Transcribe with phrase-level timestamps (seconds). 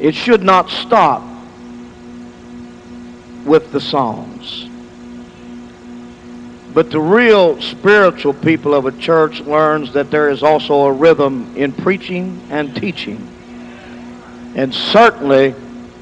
[0.00, 1.22] it should not stop
[3.44, 4.68] with the songs.
[6.74, 11.56] But the real spiritual people of a church learns that there is also a rhythm
[11.56, 13.16] in preaching and teaching.
[14.54, 15.54] And certainly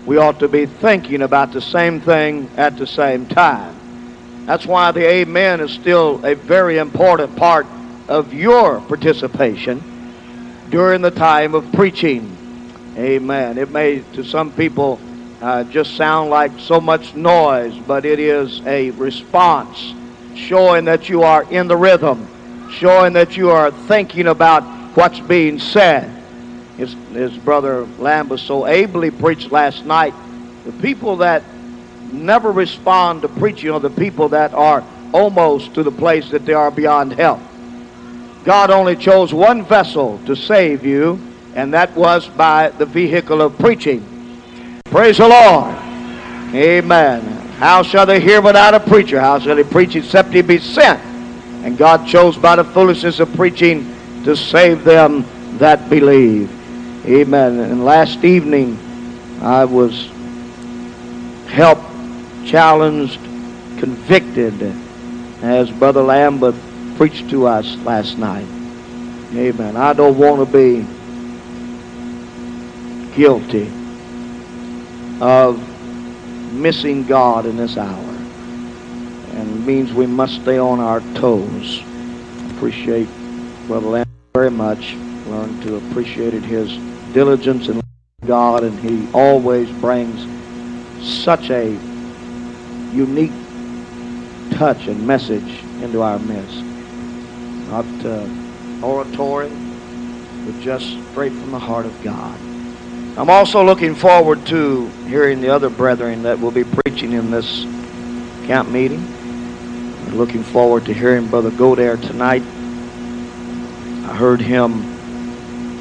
[0.04, 3.74] we ought to be thinking about the same thing at the same time.
[4.46, 7.66] That's why the amen is still a very important part
[8.08, 9.82] of your participation
[10.70, 12.36] during the time of preaching.
[12.96, 13.58] Amen.
[13.58, 15.00] It may, to some people,
[15.40, 19.94] uh, just sound like so much noise, but it is a response
[20.36, 24.62] showing that you are in the rhythm, showing that you are thinking about
[24.96, 26.08] what's being said.
[26.76, 30.14] His, his brother Lambert so ably preached last night.
[30.64, 31.42] The people that
[32.12, 36.54] never respond to preaching are the people that are almost to the place that they
[36.54, 37.40] are beyond help.
[38.44, 41.18] God only chose one vessel to save you,
[41.54, 44.04] and that was by the vehicle of preaching.
[44.86, 45.74] Praise the Lord.
[46.54, 47.22] Amen.
[47.58, 49.20] How shall they hear without a preacher?
[49.20, 51.00] How shall they preach except he be sent?
[51.64, 53.84] And God chose by the foolishness of preaching
[54.24, 55.24] to save them
[55.58, 56.50] that believe.
[57.06, 57.60] Amen.
[57.60, 58.78] And last evening,
[59.40, 60.10] I was
[61.48, 61.84] helped,
[62.46, 63.20] challenged,
[63.78, 64.60] convicted
[65.42, 66.56] as Brother Lambert
[66.96, 68.46] preached to us last night.
[69.34, 69.76] Amen.
[69.76, 70.86] I don't want to be
[73.14, 73.70] guilty
[75.20, 75.60] of
[76.52, 78.04] missing God in this hour.
[79.34, 81.82] And it means we must stay on our toes.
[82.56, 83.08] Appreciate
[83.66, 84.94] Brother Lamb very much.
[85.26, 86.76] Learned to appreciate his
[87.12, 87.80] diligence in
[88.26, 90.26] God, and he always brings
[91.24, 91.70] such a
[92.92, 93.32] unique
[94.52, 96.62] touch and message into our midst.
[97.68, 98.28] Not uh,
[98.82, 99.50] oratory,
[100.44, 102.38] but just straight from the heart of God.
[103.16, 107.62] I'm also looking forward to hearing the other brethren that will be preaching in this
[108.44, 108.98] camp meeting.
[108.98, 112.42] I'm looking forward to hearing Brother Godare tonight.
[114.10, 114.82] I heard him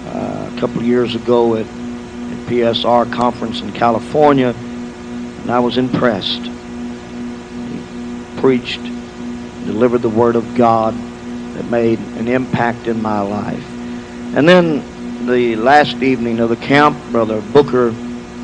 [0.10, 5.80] uh, a couple of years ago at, at PSR conference in California, and I was
[5.80, 6.44] impressed.
[6.44, 8.84] He preached,
[9.66, 10.94] delivered the Word of God
[11.56, 13.68] that made an impact in my life.
[14.36, 14.93] And then
[15.26, 17.94] the last evening of the camp, Brother Booker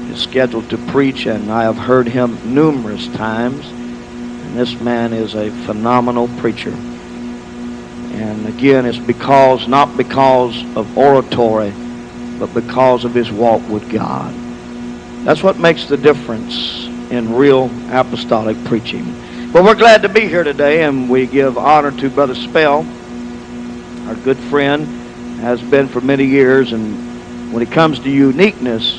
[0.10, 3.68] is scheduled to preach, and I have heard him numerous times.
[3.68, 6.72] And this man is a phenomenal preacher.
[6.72, 11.74] And again, it's because, not because of oratory,
[12.40, 14.34] but because of his walk with God.
[15.26, 19.52] That's what makes the difference in real apostolic preaching.
[19.52, 22.86] But we're glad to be here today, and we give honor to Brother Spell,
[24.08, 24.99] our good friend
[25.42, 26.72] has been for many years.
[26.72, 28.96] And when it comes to uniqueness,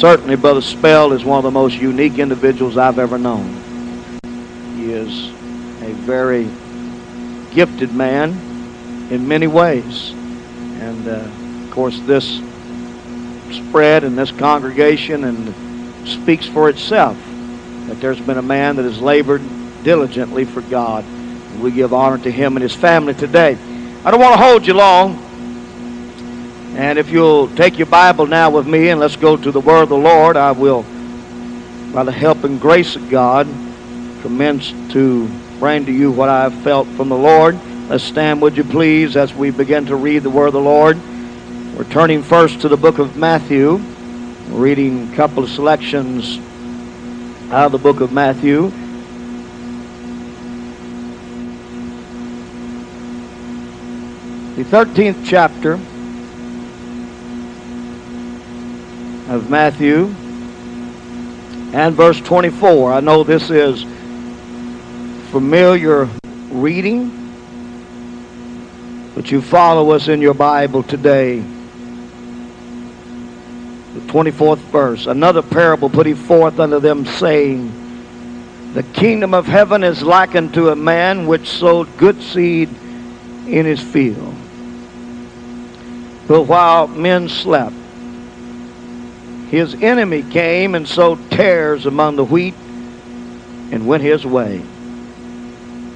[0.00, 4.20] certainly Brother Spell is one of the most unique individuals I've ever known.
[4.76, 5.28] He is
[5.82, 6.48] a very
[7.54, 8.30] gifted man
[9.10, 10.12] in many ways.
[10.12, 12.40] And uh, of course, this
[13.52, 17.16] spread and this congregation and speaks for itself
[17.86, 19.42] that there's been a man that has labored
[19.82, 21.04] diligently for God.
[21.04, 23.58] And we give honor to him and his family today.
[24.04, 25.16] I don't want to hold you long.
[26.74, 29.82] And if you'll take your Bible now with me and let's go to the Word
[29.82, 30.82] of the Lord, I will,
[31.92, 33.46] by the help and grace of God,
[34.22, 35.28] commence to
[35.60, 37.56] bring to you what I have felt from the Lord.
[37.88, 40.98] Let's stand, would you please, as we begin to read the Word of the Lord.
[41.76, 43.76] We're turning first to the book of Matthew,
[44.48, 46.38] reading a couple of selections
[47.52, 48.72] out of the book of Matthew.
[54.56, 55.72] The 13th chapter
[59.32, 60.14] of Matthew
[61.72, 62.92] and verse 24.
[62.92, 63.82] I know this is
[65.30, 66.06] familiar
[66.50, 67.32] reading,
[69.14, 71.38] but you follow us in your Bible today.
[73.94, 75.06] The 24th verse.
[75.06, 77.72] Another parable put he forth unto them, saying,
[78.74, 82.68] The kingdom of heaven is likened to a man which sowed good seed
[83.46, 84.40] in his field.
[86.32, 87.74] But while men slept,
[89.50, 92.54] his enemy came and sowed tares among the wheat
[93.70, 94.62] and went his way.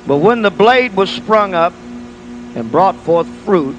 [0.07, 3.77] But when the blade was sprung up and brought forth fruit,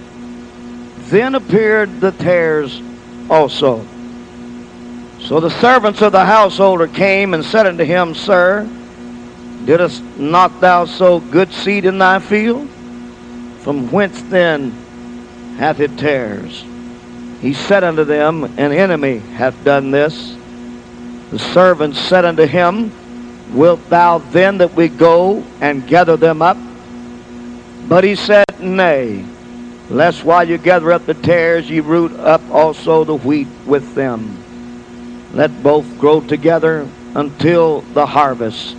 [1.12, 2.82] then appeared the tares
[3.30, 3.86] also.
[5.20, 8.68] So the servants of the householder came and said unto him, Sir,
[9.66, 12.68] didst not thou sow good seed in thy field?
[13.60, 14.87] From whence then
[15.58, 16.66] hath it tares?
[17.42, 20.36] he said unto them, An enemy hath done this.
[21.30, 22.92] The servant said unto him,
[23.54, 26.58] Wilt thou then that we go and gather them up?
[27.88, 29.24] But he said, Nay,
[29.90, 34.44] lest while you gather up the tares, ye root up also the wheat with them.
[35.34, 38.76] Let both grow together until the harvest.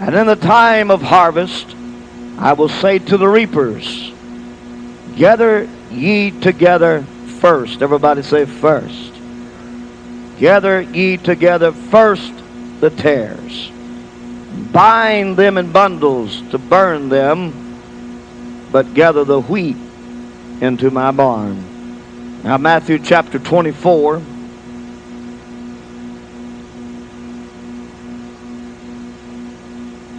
[0.00, 1.76] And in the time of harvest,
[2.38, 4.11] I will say to the reapers,
[5.16, 7.02] Gather ye together
[7.40, 7.82] first.
[7.82, 9.12] Everybody say first.
[10.38, 12.32] Gather ye together first
[12.80, 13.70] the tares.
[14.72, 19.76] Bind them in bundles to burn them, but gather the wheat
[20.60, 22.42] into my barn.
[22.42, 24.22] Now, Matthew chapter 24.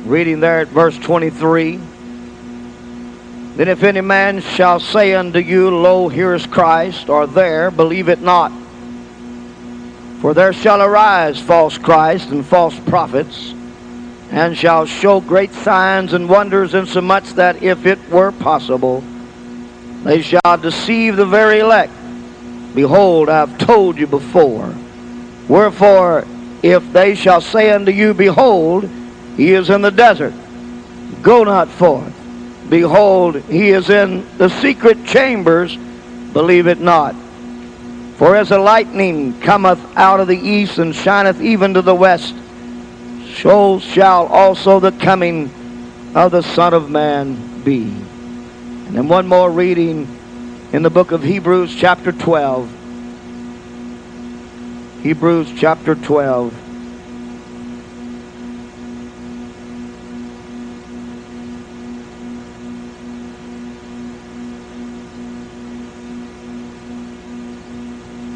[0.05, 1.79] Reading there at verse 23.
[3.55, 8.09] Then if any man shall say unto you, Lo, here is Christ, or there, believe
[8.09, 8.51] it not.
[10.21, 13.53] For there shall arise false Christ and false prophets,
[14.31, 19.03] and shall show great signs and wonders, insomuch that if it were possible,
[20.03, 21.93] they shall deceive the very elect.
[22.73, 24.73] Behold, I have told you before.
[25.47, 26.25] Wherefore,
[26.63, 28.89] if they shall say unto you, Behold,
[29.37, 30.33] he is in the desert,
[31.21, 32.22] go not forth.
[32.73, 37.13] Behold, he is in the secret chambers, believe it not.
[38.17, 42.33] For as a lightning cometh out of the east and shineth even to the west,
[43.35, 45.51] so shall also the coming
[46.15, 47.83] of the Son of Man be.
[47.83, 50.07] And then one more reading
[50.73, 52.71] in the book of Hebrews, chapter 12.
[55.03, 56.62] Hebrews, chapter 12.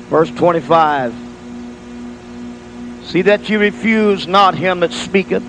[0.10, 1.14] Verse 25.
[3.04, 5.44] See that ye refuse not him that speaketh.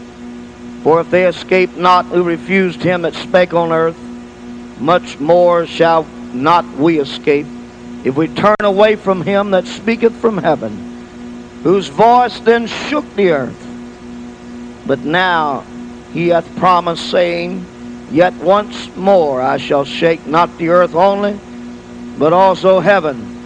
[0.82, 3.98] For if they escape not who refused him that spake on earth,
[4.78, 7.46] much more shall not we escape
[8.04, 13.30] if we turn away from him that speaketh from heaven, whose voice then shook the
[13.30, 13.66] earth.
[14.86, 15.66] But now
[16.12, 21.38] he hath promised, saying, Yet once more I shall shake not the earth only,
[22.18, 23.37] but also heaven.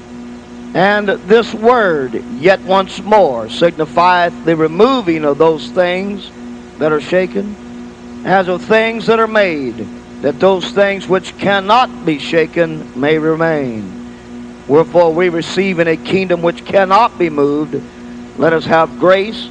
[0.74, 6.30] And this word, yet once more, signifieth the removing of those things
[6.78, 9.76] that are shaken, as of things that are made,
[10.22, 14.64] that those things which cannot be shaken may remain.
[14.66, 17.74] Wherefore we receive in a kingdom which cannot be moved,
[18.38, 19.48] let us have grace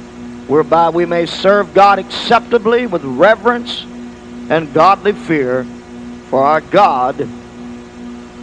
[0.48, 5.64] whereby we may serve God acceptably with reverence and godly fear,
[6.30, 7.20] for our God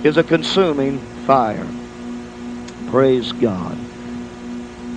[0.06, 1.79] is a consuming fire.
[2.90, 3.78] Praise God.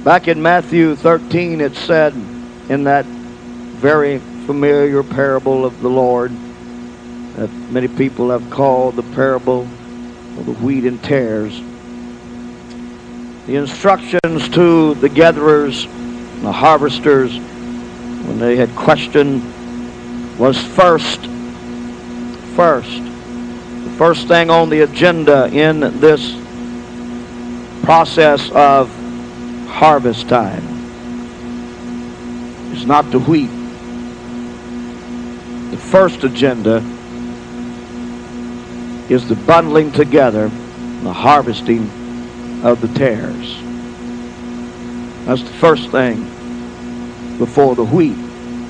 [0.03, 2.15] Back in Matthew 13, it said
[2.71, 6.33] in that very familiar parable of the Lord
[7.37, 9.65] that many people have called the parable
[10.39, 11.61] of the wheat and tares.
[13.47, 19.43] The instructions to the gatherers, the harvesters, when they had questioned,
[20.38, 21.21] was first,
[22.56, 23.03] first,
[23.85, 26.42] the first thing on the agenda in this
[27.82, 28.90] process of
[29.69, 30.62] harvest time.
[32.73, 33.50] It's not the wheat.
[35.71, 36.76] The first agenda
[39.12, 40.49] is the bundling together,
[41.02, 43.57] the harvesting of the tares.
[45.26, 48.16] That's the first thing before the wheat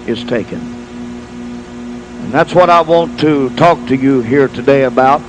[0.08, 0.60] is taken.
[2.22, 5.20] And that's what I want to talk to you here today about.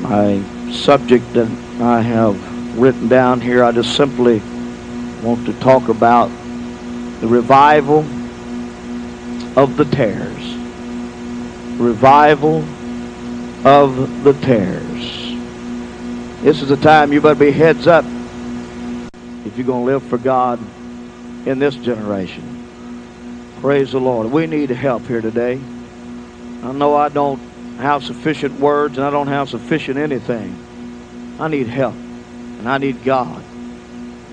[0.00, 0.42] My
[0.72, 1.48] subject that
[1.80, 3.62] I have written down here.
[3.62, 4.40] I just simply
[5.22, 6.28] want to talk about
[7.20, 8.00] the revival
[9.56, 10.56] of the tares.
[11.78, 12.64] Revival
[13.66, 15.22] of the tares.
[16.42, 18.04] This is the time you better be heads up
[19.44, 20.58] if you're going to live for God
[21.46, 23.56] in this generation.
[23.60, 24.30] Praise the Lord.
[24.30, 25.60] We need help here today.
[26.62, 27.40] I know I don't
[27.82, 31.36] have sufficient words and I don't have sufficient anything.
[31.38, 33.44] I need help and I need God.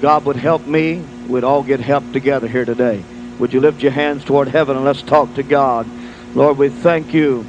[0.02, 1.00] God would help me.
[1.28, 3.04] We'd all get help together here today.
[3.40, 5.88] Would you lift your hands toward heaven and let's talk to God?
[6.36, 7.46] Lord, we thank you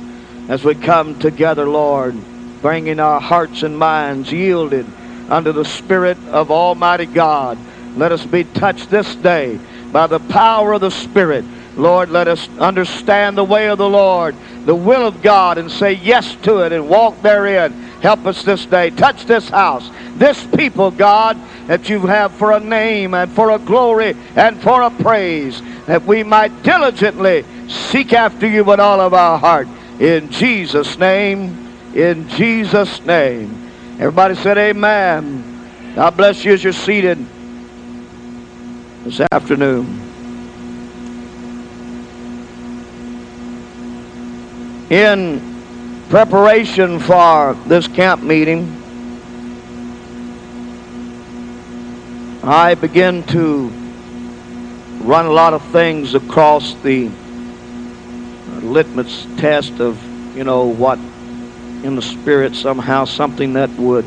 [0.48, 2.14] as we come together, Lord,
[2.60, 4.86] bringing our hearts and minds yielded
[5.28, 7.58] under the Spirit of Almighty God.
[7.96, 9.58] Let us be touched this day
[9.92, 11.44] by the power of the Spirit.
[11.76, 14.34] Lord, let us understand the way of the Lord,
[14.66, 18.64] the will of God, and say yes to it and walk therein Help us this
[18.64, 18.90] day.
[18.90, 21.36] Touch this house, this people, God,
[21.66, 26.06] that you have for a name and for a glory and for a praise, that
[26.06, 29.68] we might diligently seek after you with all of our heart.
[30.00, 33.98] In Jesus' name, in Jesus' name.
[33.98, 35.92] Everybody said amen.
[35.94, 37.18] God bless you as you're seated
[39.04, 40.09] this afternoon.
[44.90, 48.76] In preparation for this camp meeting,
[52.42, 53.68] I begin to
[55.04, 57.08] run a lot of things across the
[58.62, 60.02] litmus test of,
[60.36, 64.04] you know, what in the spirit somehow, something that would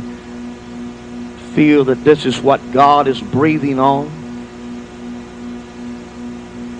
[1.53, 4.22] feel that this is what God is breathing on.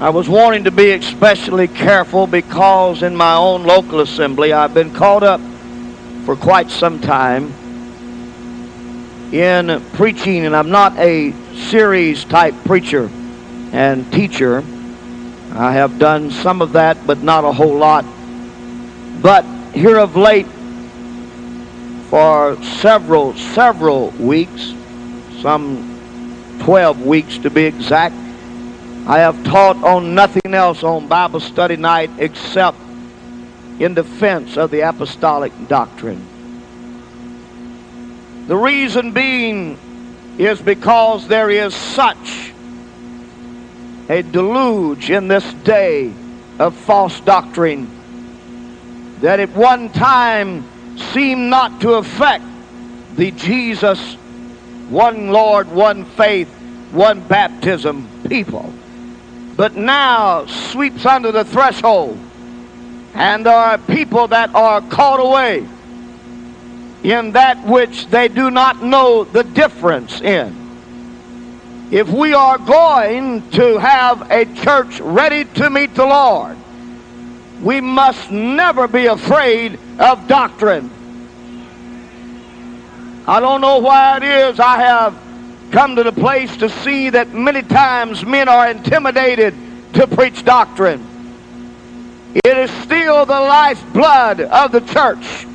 [0.02, 4.94] I was wanting to be especially careful because in my own local assembly I've been
[4.94, 5.40] caught up
[6.26, 7.54] for quite some time
[9.32, 11.32] in preaching, and I'm not a
[11.70, 13.10] series type preacher
[13.72, 14.64] and teacher.
[15.54, 18.06] I have done some of that, but not a whole lot.
[19.22, 20.48] But here of late,
[22.10, 24.74] for several, several weeks,
[25.42, 28.16] some 12 weeks to be exact,
[29.06, 32.78] I have taught on nothing else on Bible study night except
[33.78, 36.26] in defense of the apostolic doctrine.
[38.48, 39.78] The reason being
[40.38, 42.54] is because there is such
[44.08, 46.14] a deluge in this day
[46.58, 47.90] of false doctrine
[49.20, 50.64] that at one time
[51.12, 52.46] seemed not to affect
[53.18, 54.16] the Jesus,
[54.90, 56.48] one Lord, one faith,
[56.92, 58.74] one baptism people
[59.56, 62.18] but now sweeps under the threshold.
[63.14, 65.68] And there are people that are caught away
[67.04, 70.64] in that which they do not know the difference in.
[71.92, 76.58] If we are going to have a church ready to meet the Lord,
[77.62, 80.90] we must never be afraid of doctrine.
[83.28, 85.23] I don't know why it is I have
[85.74, 89.56] come to the place to see that many times men are intimidated
[89.92, 91.04] to preach doctrine.
[92.46, 95.48] It is still the lifeblood of the church.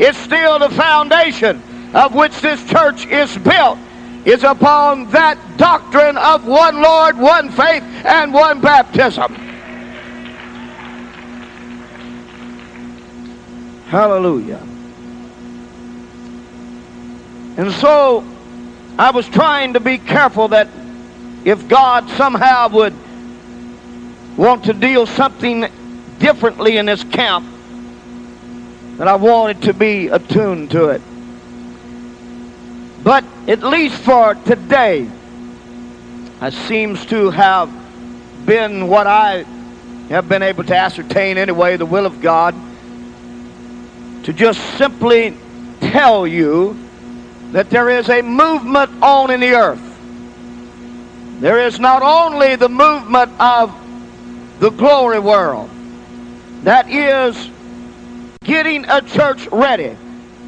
[0.00, 1.62] It's still the foundation
[1.94, 3.78] of which this church is built
[4.24, 9.32] is upon that doctrine of one Lord, one faith, and one baptism.
[13.86, 14.60] Hallelujah.
[17.56, 18.24] And so
[19.00, 20.68] I was trying to be careful that
[21.46, 22.94] if God somehow would
[24.36, 25.66] want to deal something
[26.18, 27.46] differently in this camp,
[28.98, 31.00] that I wanted to be attuned to it.
[33.02, 35.08] But at least for today,
[36.42, 37.70] it seems to have
[38.44, 39.46] been what I
[40.10, 42.54] have been able to ascertain anyway, the will of God,
[44.24, 45.34] to just simply
[45.80, 46.89] tell you
[47.52, 49.82] that there is a movement on in the earth.
[51.40, 53.74] There is not only the movement of
[54.60, 55.70] the glory world,
[56.64, 57.50] that is
[58.44, 59.96] getting a church ready.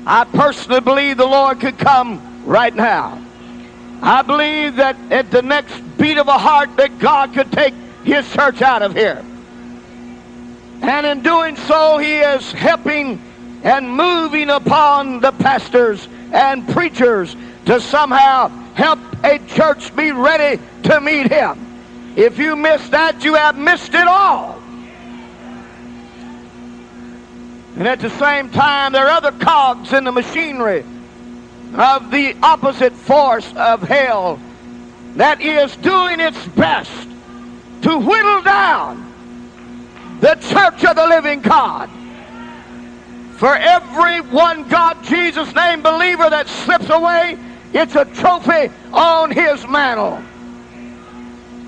[0.06, 3.20] I personally believe the Lord could come right now.
[4.02, 7.72] I believe that at the next beat of a heart that God could take
[8.04, 9.24] his church out of here.
[10.82, 13.20] And in doing so, he is helping
[13.62, 17.36] and moving upon the pastors and preachers
[17.66, 22.14] to somehow help a church be ready to meet him.
[22.16, 24.60] If you miss that, you have missed it all.
[27.76, 30.84] And at the same time, there are other cogs in the machinery
[31.74, 34.38] of the opposite force of hell
[35.16, 37.08] that is doing its best
[37.82, 39.08] to whittle down
[40.20, 41.88] the church of the living God.
[43.42, 47.36] For every one God, Jesus name believer that slips away,
[47.72, 50.22] it's a trophy on his mantle.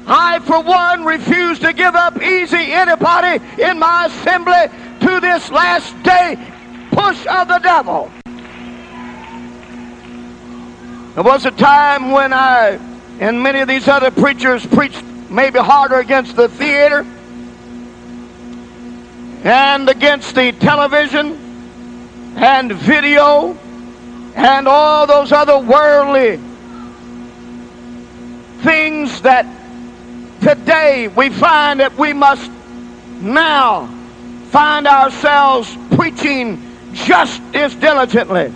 [0.07, 6.01] I, for one, refuse to give up easy anybody in my assembly to this last
[6.05, 6.39] day
[6.93, 8.09] push of the devil.
[11.17, 12.79] There was a time when I
[13.19, 17.05] and many of these other preachers preached maybe harder against the theater
[19.43, 21.44] and against the television
[22.37, 23.57] and video
[24.35, 26.41] and all those other worldly
[28.63, 29.47] things that
[30.41, 32.51] today we find that we must
[33.21, 33.87] now
[34.51, 36.61] find ourselves preaching
[36.93, 38.53] just as diligently.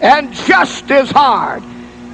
[0.00, 1.62] and just as hard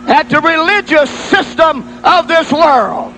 [0.08, 3.12] at the religious system of this world.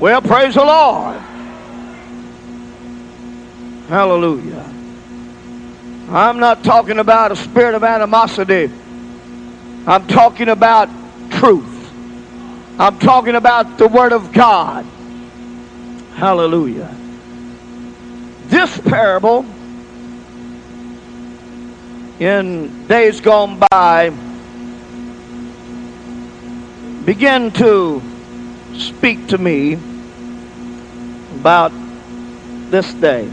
[0.00, 1.20] Well, praise the Lord.
[3.88, 4.69] Hallelujah.
[6.10, 8.64] I'm not talking about a spirit of animosity.
[9.86, 10.88] I'm talking about
[11.30, 11.92] truth.
[12.80, 14.84] I'm talking about the Word of God.
[16.14, 16.92] Hallelujah.
[18.46, 19.46] This parable,
[22.18, 24.10] in days gone by,
[27.04, 28.02] began to
[28.74, 29.74] speak to me
[31.34, 31.70] about
[32.72, 33.30] this day.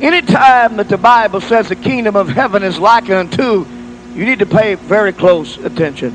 [0.00, 3.66] Anytime that the Bible says the kingdom of heaven is likened unto,
[4.14, 6.10] you need to pay very close attention.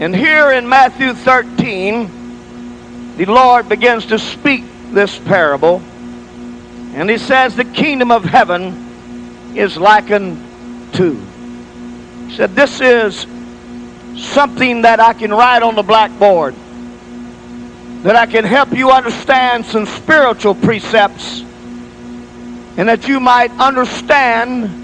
[0.00, 5.82] And here in Matthew 13, the Lord begins to speak this parable.
[6.94, 11.20] And he says the kingdom of heaven is likened to.
[12.28, 13.26] He said, This is
[14.16, 16.54] something that I can write on the blackboard
[18.02, 21.42] that I can help you understand some spiritual precepts
[22.76, 24.78] and that you might understand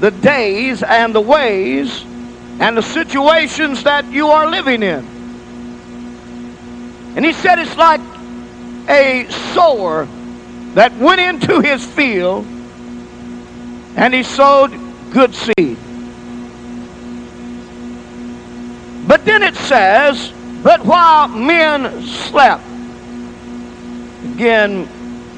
[0.00, 2.04] the days and the ways
[2.60, 5.04] and the situations that you are living in.
[7.16, 8.00] And he said it's like
[8.88, 10.06] a sower
[10.74, 12.46] that went into his field
[13.96, 14.70] and he sowed
[15.10, 15.78] good seed.
[19.08, 20.32] But then it says,
[20.66, 22.64] but while men slept,
[24.34, 24.88] again,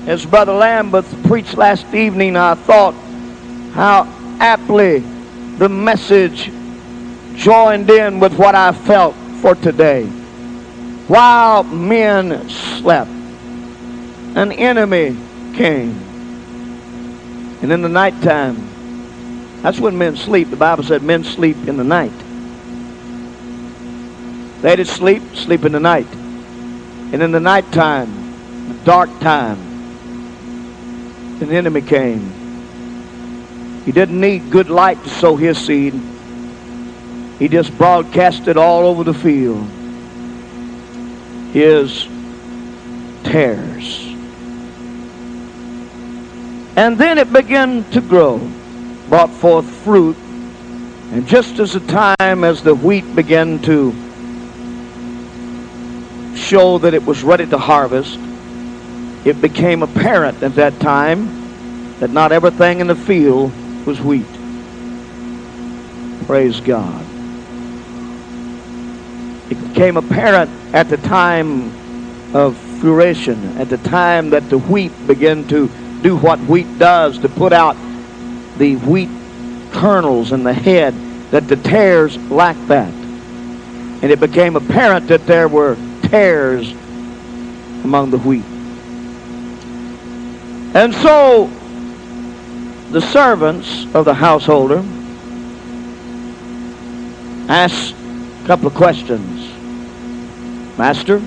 [0.06, 2.94] as Brother Lambeth preached last evening, I thought
[3.74, 4.08] how
[4.40, 5.00] aptly
[5.58, 6.50] the message
[7.34, 10.06] joined in with what I felt for today.
[10.06, 15.14] While men slept, an enemy
[15.54, 15.90] came.
[17.60, 20.48] And in the nighttime, that's when men sleep.
[20.48, 22.27] The Bible said men sleep in the night.
[24.60, 26.08] They that sleep, sleep in the night.
[26.12, 29.58] And in the nighttime, the dark time,
[31.40, 32.32] an enemy came.
[33.84, 35.94] He didn't need good light to sow his seed.
[37.38, 39.64] He just broadcast it all over the field.
[41.52, 42.08] His
[43.22, 44.06] tares.
[46.76, 48.38] And then it began to grow,
[49.08, 50.16] brought forth fruit.
[51.12, 54.07] And just as the time as the wheat began to
[56.48, 58.18] show that it was ready to harvest,
[59.26, 63.52] it became apparent at that time that not everything in the field
[63.86, 64.24] was wheat.
[66.26, 67.04] Praise God.
[69.50, 75.46] It became apparent at the time of fruition, at the time that the wheat began
[75.48, 75.68] to
[76.02, 77.76] do what wheat does to put out
[78.58, 79.10] the wheat
[79.72, 80.94] kernels in the head,
[81.30, 82.88] that the tares lacked that.
[82.88, 85.76] And it became apparent that there were
[86.10, 86.70] tares
[87.84, 88.44] among the wheat.
[90.74, 91.50] And so
[92.90, 94.82] the servants of the householder
[97.48, 99.48] asked a couple of questions.
[100.78, 101.20] Master,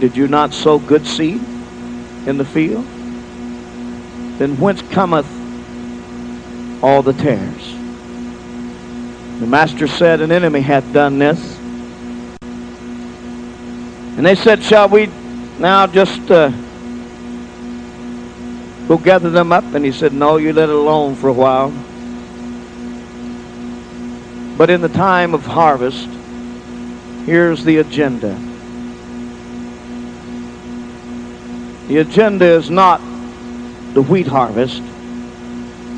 [0.00, 1.40] did you not sow good seed
[2.26, 2.84] in the field?
[4.38, 5.26] Then whence cometh
[6.82, 7.72] all the tares?
[9.40, 11.59] The master said, An enemy hath done this.
[14.20, 16.50] And they said, Shall we now just uh,
[18.86, 19.64] go gather them up?
[19.72, 21.70] And he said, No, you let it alone for a while.
[24.58, 26.06] But in the time of harvest,
[27.24, 28.34] here's the agenda.
[31.88, 32.98] The agenda is not
[33.94, 34.82] the wheat harvest,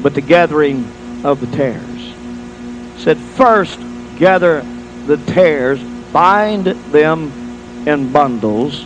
[0.01, 2.15] but the gathering of the tares.
[3.03, 3.81] Said, First,
[4.17, 4.61] gather
[5.07, 5.83] the tares,
[6.13, 7.42] bind them
[7.87, 8.85] in bundles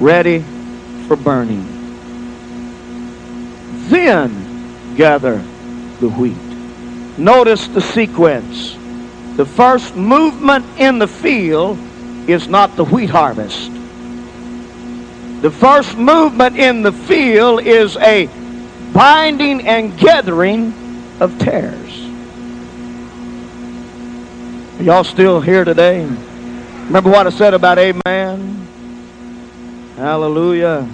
[0.00, 0.40] ready
[1.06, 1.64] for burning.
[3.88, 5.36] Then gather
[6.00, 6.36] the wheat.
[7.18, 8.76] Notice the sequence.
[9.36, 11.78] The first movement in the field
[12.28, 13.70] is not the wheat harvest.
[15.42, 18.26] The first movement in the field is a
[18.94, 22.04] binding and gathering of tares.
[24.80, 26.06] Are y'all still here today?
[26.86, 28.68] Remember what I said about amen?
[29.96, 30.86] Hallelujah.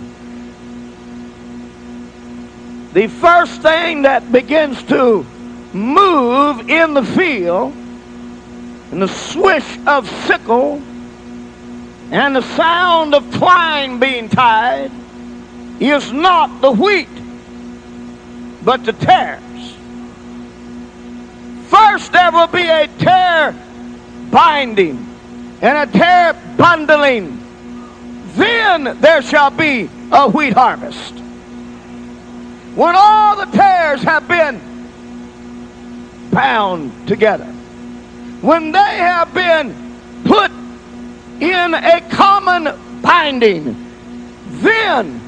[2.93, 5.27] The first thing that begins to
[5.73, 7.73] move in the field
[8.93, 10.81] and the swish of sickle
[12.13, 14.93] and the sound of twine being tied
[15.81, 17.09] is not the wheat.
[18.63, 19.75] but the tares.
[21.69, 23.53] First, there will be a tare
[24.31, 25.10] binding
[25.63, 27.39] and a tare bundling.
[28.35, 31.15] Then there shall be a wheat harvest.
[32.75, 34.61] When all the tares have been
[36.31, 37.47] bound together,
[38.41, 39.75] when they have been
[40.25, 40.51] put
[41.43, 43.77] in a common binding,
[44.61, 45.21] then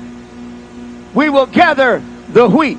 [1.14, 2.78] we will gather the wheat.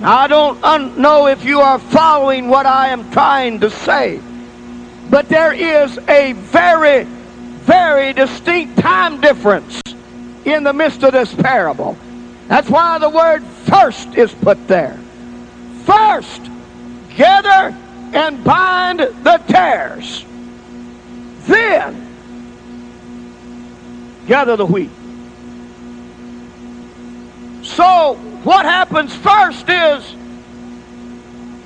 [0.00, 4.20] Now, I don't know if you are following what I am trying to say,
[5.10, 9.80] but there is a very, very distinct time difference
[10.44, 11.96] in the midst of this parable.
[12.48, 14.98] That's why the word first is put there.
[15.84, 16.42] First,
[17.16, 17.76] gather
[18.12, 20.24] and bind the tares.
[21.46, 22.06] Then,
[24.26, 24.90] gather the wheat.
[27.62, 28.14] So,
[28.44, 30.14] what happens first is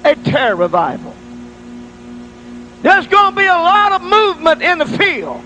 [0.05, 1.15] a tare revival.
[2.83, 5.43] There's going to be a lot of movement in the field.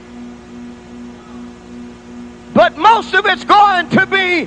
[2.55, 4.45] But most of it's going to be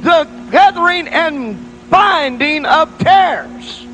[0.00, 3.86] the gathering and binding of tares.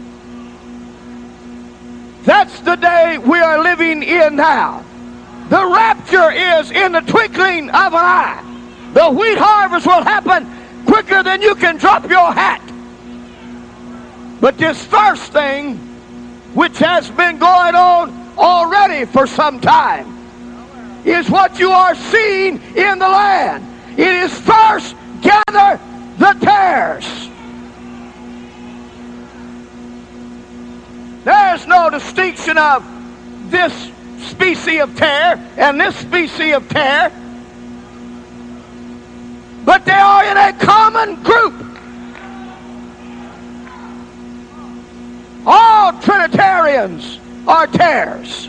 [2.24, 4.84] That's the day we are living in now.
[5.48, 8.42] The rapture is in the twinkling of an eye.
[8.94, 10.46] The wheat harvest will happen
[10.86, 12.62] quicker than you can drop your hat.
[14.40, 15.76] But this first thing,
[16.54, 17.95] which has been going on
[19.06, 20.06] already for some time,
[21.04, 23.64] is what you are seeing in the land.
[23.98, 25.80] It is first gather
[26.18, 27.30] the tares.
[31.24, 32.84] There's no distinction of
[33.50, 33.90] this
[34.30, 37.10] species of tare and this species of tare
[39.64, 41.54] but they are in a common group.
[45.44, 48.48] All Trinitarians are tares.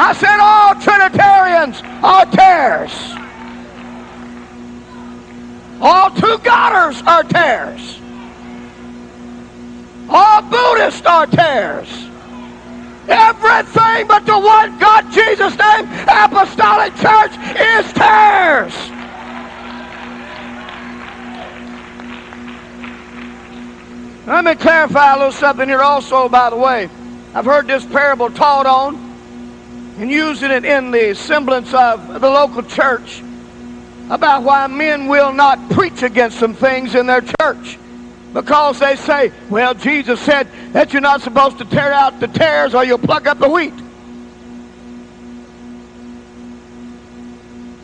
[0.00, 2.92] I said all Trinitarians are tares.
[5.80, 8.00] All two Godders are tares.
[10.08, 11.88] All Buddhists are tares.
[13.08, 18.74] Everything but the one God, Jesus' name, Apostolic Church is tares.
[24.28, 26.88] Let me clarify a little something here also, by the way.
[27.34, 29.07] I've heard this parable taught on
[29.98, 33.20] and using it in the semblance of the local church
[34.08, 37.76] about why men will not preach against some things in their church.
[38.32, 42.74] Because they say, well, Jesus said that you're not supposed to tear out the tares
[42.74, 43.72] or you'll pluck up the wheat.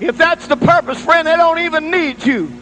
[0.00, 2.52] If that's the purpose, friend, they don't even need you.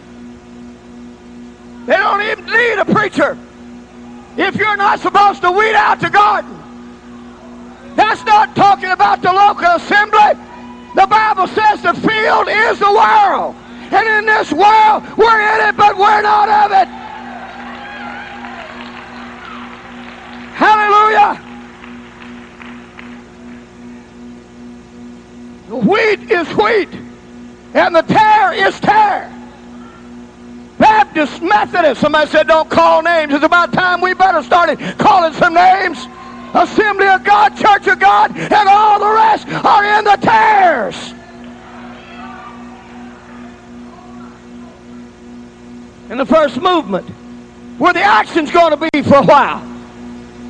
[1.87, 3.37] They don't even need a preacher
[4.39, 6.62] if you're not supposed to weed out the garden.
[7.97, 10.35] That's not talking about the local assembly.
[10.95, 13.55] The Bible says the field is the world.
[13.91, 16.89] And in this world, we're in it, but we're not of it.
[20.55, 21.41] Hallelujah.
[25.69, 26.89] The wheat is wheat,
[27.75, 29.31] and the tare is tare.
[30.79, 32.01] Baptist, Methodist.
[32.01, 33.33] Somebody said, don't call names.
[33.33, 36.07] It's about time we better started calling some names.
[36.55, 41.15] Assembly of God, Church of God, and all the rest are in the tares.
[46.11, 47.09] In the first movement,
[47.79, 49.63] where the action's going to be for a while,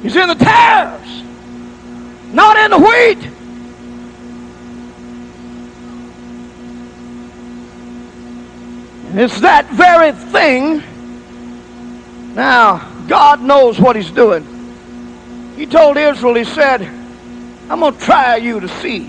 [0.05, 1.23] is in the tares,
[2.33, 3.29] not in the wheat.
[9.15, 10.83] It's that very thing.
[12.35, 14.52] Now, God knows what he's doing.
[15.57, 16.83] He told Israel, he said,
[17.69, 19.05] I'm going to try you to see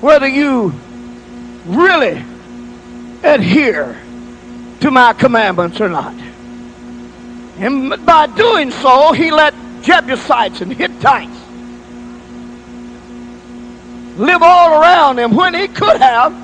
[0.00, 0.72] whether you
[1.64, 2.24] really
[3.22, 3.96] adhere
[4.80, 6.14] to my commandments or not.
[7.58, 11.36] And by doing so, he let Jebusites and Hittites
[14.16, 16.34] live all around him when he could have,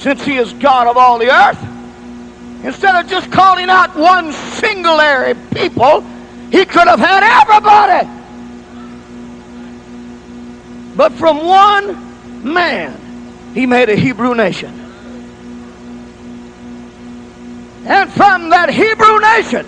[0.00, 1.75] since he is God of all the earth.
[2.62, 6.00] Instead of just calling out one singular people,
[6.50, 8.08] he could have had everybody.
[10.96, 14.72] But from one man, he made a Hebrew nation.
[17.84, 19.66] And from that Hebrew nation,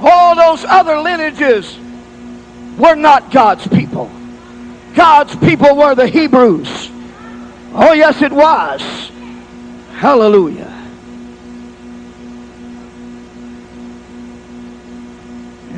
[0.00, 1.76] all those other lineages
[2.78, 4.10] were not God's people.
[4.94, 6.90] God's people were the Hebrews.
[7.72, 8.80] Oh, yes, it was.
[9.94, 10.69] Hallelujah.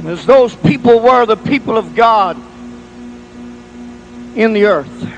[0.03, 2.37] And as those people were the people of God
[4.35, 5.13] in the earth,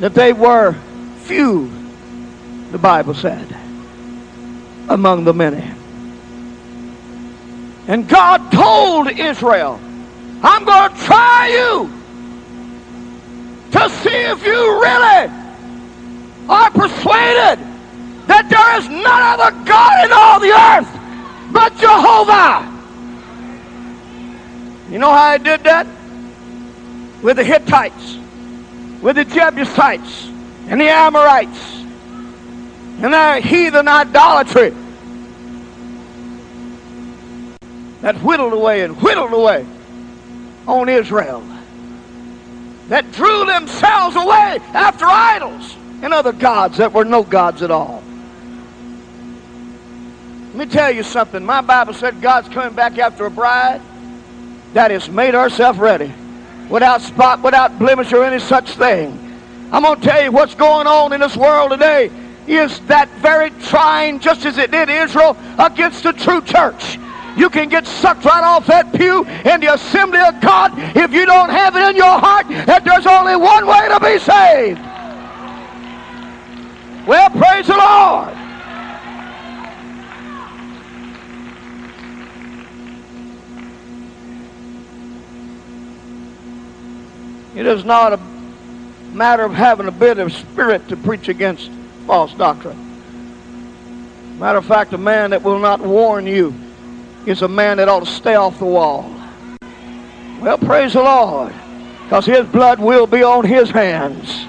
[0.00, 0.76] that they were
[1.22, 1.70] few,
[2.70, 3.48] the Bible said,
[4.90, 5.70] among the many.
[7.88, 9.80] And God told Israel,
[10.42, 11.90] I'm going to try you
[13.70, 15.32] to see if you really
[16.46, 17.58] are persuaded
[18.26, 20.99] that there is none other God in all the earth
[21.52, 22.78] but Jehovah.
[24.90, 25.86] You know how I did that?
[27.22, 28.16] With the Hittites,
[29.02, 30.28] with the Jebusites,
[30.68, 31.76] and the Amorites,
[33.02, 34.74] and their heathen idolatry
[38.00, 39.66] that whittled away and whittled away
[40.66, 41.42] on Israel,
[42.88, 47.99] that drew themselves away after idols and other gods that were no gods at all.
[50.52, 51.44] Let me tell you something.
[51.44, 53.80] My Bible said God's coming back after a bride
[54.74, 56.12] that has made herself ready
[56.68, 59.16] without spot, without blemish, or any such thing.
[59.70, 62.10] I'm going to tell you what's going on in this world today
[62.48, 66.98] is that very trying, just as it did Israel, against the true church.
[67.36, 71.26] You can get sucked right off that pew in the assembly of God if you
[71.26, 74.80] don't have it in your heart that there's only one way to be saved.
[77.06, 78.49] Well, praise the Lord.
[87.60, 88.16] It is not a
[89.12, 91.70] matter of having a bit of spirit to preach against
[92.06, 92.78] false doctrine.
[94.38, 96.54] Matter of fact, a man that will not warn you
[97.26, 99.14] is a man that ought to stay off the wall.
[100.40, 101.52] Well, praise the Lord,
[102.04, 104.46] because his blood will be on his hands.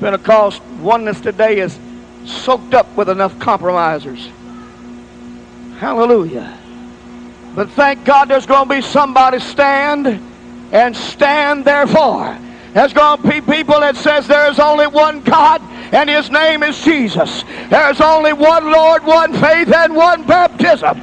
[0.00, 1.78] Pentecost oneness today is
[2.24, 4.30] soaked up with enough compromisers.
[5.78, 6.58] Hallelujah.
[7.54, 10.20] But thank God there's going to be somebody stand
[10.72, 12.38] and stand therefore.
[12.72, 15.60] There's going to be people that says there is only one God
[15.92, 17.44] and his name is Jesus.
[17.68, 20.98] There's only one Lord, one faith, and one baptism.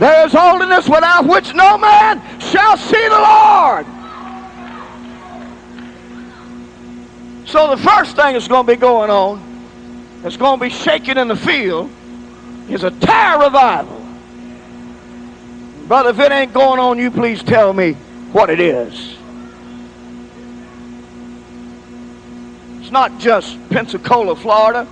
[0.00, 3.86] There is holiness without which no man shall see the Lord.
[7.46, 9.40] So the first thing that's going to be going on,
[10.22, 11.88] that's going to be shaking in the field,
[12.68, 14.03] is a tire revival.
[15.86, 17.92] Brother, if it ain't going on, you please tell me
[18.32, 19.16] what it is.
[22.80, 24.86] It's not just Pensacola, Florida,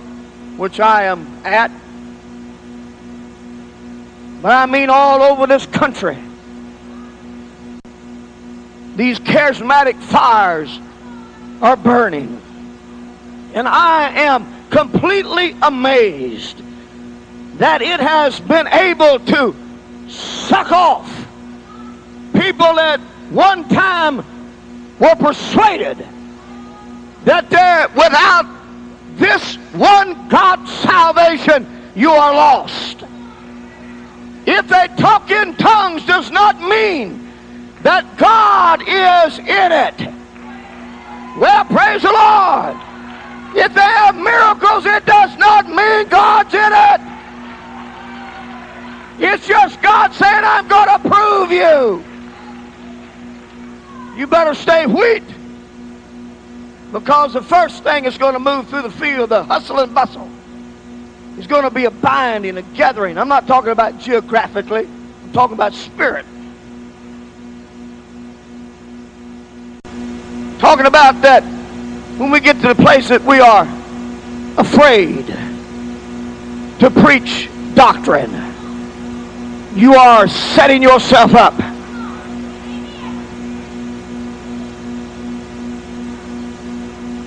[0.55, 1.71] which I am at,
[4.43, 6.17] but I mean all over this country.
[8.95, 10.79] These charismatic fires
[11.61, 12.39] are burning.
[13.55, 16.61] And I am completely amazed
[17.57, 19.55] that it has been able to
[20.07, 21.09] suck off
[22.33, 24.17] people that one time
[24.99, 25.97] were persuaded
[27.25, 28.45] that they're without
[29.15, 33.03] this one God salvation, you are lost.
[34.45, 37.25] If they talk in tongues does not mean
[37.83, 40.13] that God is in it.
[41.39, 42.75] Well, praise the Lord.
[43.55, 47.01] If they have miracles, it does not mean God's in it.
[49.25, 52.03] It's just God saying, I'm going to prove you.
[54.17, 55.23] You better stay wheat.
[56.91, 60.29] Because the first thing is going to move through the field, the hustle and bustle,
[61.37, 63.17] is going to be a binding, a gathering.
[63.17, 64.87] I'm not talking about geographically.
[64.87, 66.25] I'm talking about spirit.
[70.59, 71.43] Talking about that
[72.19, 73.63] when we get to the place that we are
[74.57, 75.27] afraid
[76.79, 78.52] to preach doctrine,
[79.75, 81.53] you are setting yourself up.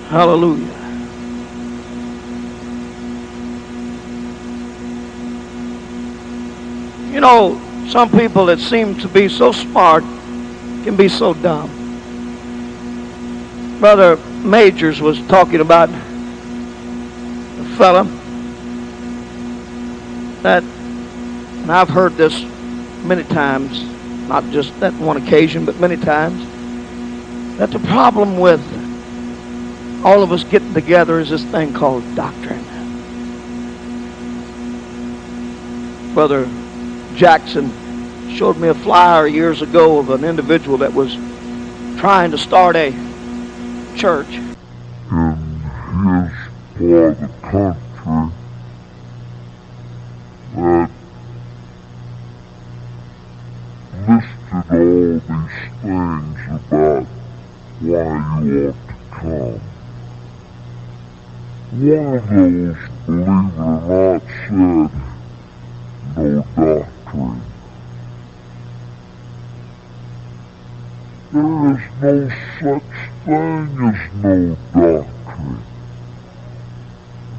[0.09, 0.73] Hallelujah.
[7.13, 11.69] You know, some people that seem to be so smart can be so dumb.
[13.79, 18.03] Brother Majors was talking about a fella
[20.43, 20.63] that,
[21.67, 22.33] and I've heard this
[23.03, 23.83] many times,
[24.29, 26.41] not just that one occasion, but many times,
[27.57, 28.61] that the problem with
[30.05, 32.63] all of us getting together is this thing called doctrine.
[36.13, 36.47] Brother
[37.15, 37.69] Jackson
[38.33, 41.15] showed me a flyer years ago of an individual that was
[41.99, 42.91] trying to start a
[43.97, 44.39] church.
[45.09, 45.57] And
[54.67, 57.05] part of the country that listed all these things about
[57.79, 59.61] why you ought to come.
[61.71, 64.91] One of those, believe it or not, said
[66.17, 67.41] no doctrine.
[71.31, 72.15] There is no
[72.59, 74.35] such thing as no
[74.73, 75.63] doctrine.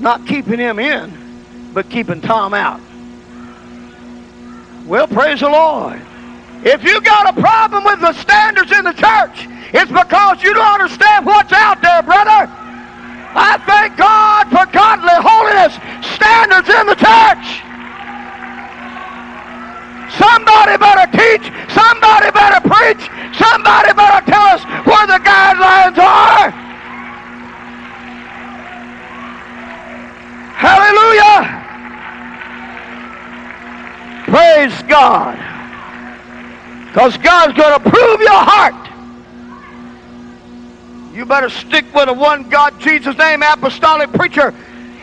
[0.00, 1.12] Not keeping him in,
[1.72, 2.80] but keeping Tom out.
[4.86, 6.00] Well, praise the Lord.
[6.62, 10.80] If you got a problem with the standards in the church, it's because you don't
[10.80, 12.50] understand what's out there, brother.
[13.32, 15.72] I thank God for godly holiness
[16.16, 17.46] standards in the church.
[20.18, 21.46] Somebody better teach.
[21.70, 23.02] Somebody better preach.
[23.38, 26.69] Somebody better tell us where the guidelines are.
[30.60, 31.56] Hallelujah.
[34.26, 35.38] Praise God.
[36.88, 38.76] Because God's going to prove your heart.
[41.16, 44.52] You better stick with a one God, Jesus name apostolic preacher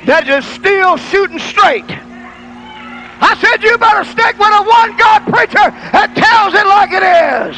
[0.06, 1.90] that is still shooting straight.
[1.90, 7.02] I said you better stick with a one God preacher that tells it like it
[7.02, 7.58] is.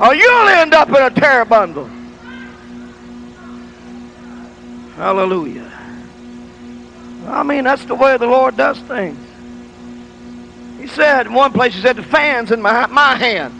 [0.00, 1.90] Or you'll end up in a tare bundle.
[5.00, 5.72] Hallelujah.
[7.26, 9.18] I mean, that's the way the Lord does things.
[10.78, 13.54] He said, in one place, he said, the fan's in my, my hand.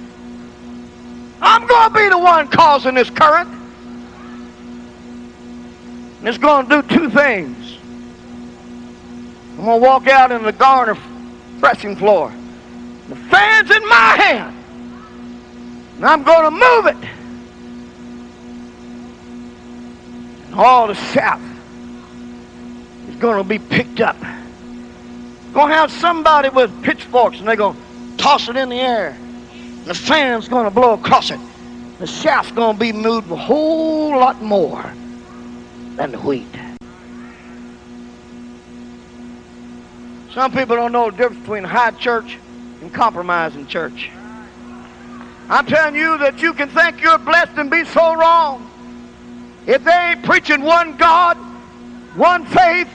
[1.40, 3.48] I'm going to be the one causing this current.
[6.18, 7.79] And it's going to do two things.
[9.57, 11.00] I'm going to walk out in the garden
[11.59, 12.31] threshing floor.
[13.09, 14.57] The fan's in my hand.
[15.96, 17.10] And I'm going to move it.
[20.61, 21.40] All the sap
[23.09, 24.20] is going to be picked up.
[25.55, 29.16] Going to have somebody with pitchforks and they're going to toss it in the air.
[29.87, 31.40] The fan's going to blow across it.
[31.99, 34.83] The chaff's going to be moved a whole lot more
[35.96, 36.46] than the wheat.
[40.34, 42.37] Some people don't know the difference between high church
[42.82, 44.11] and compromising church.
[45.49, 48.70] I'm telling you that you can think you're blessed and be so wrong.
[49.66, 51.36] If they ain't preaching one God,
[52.16, 52.88] one faith,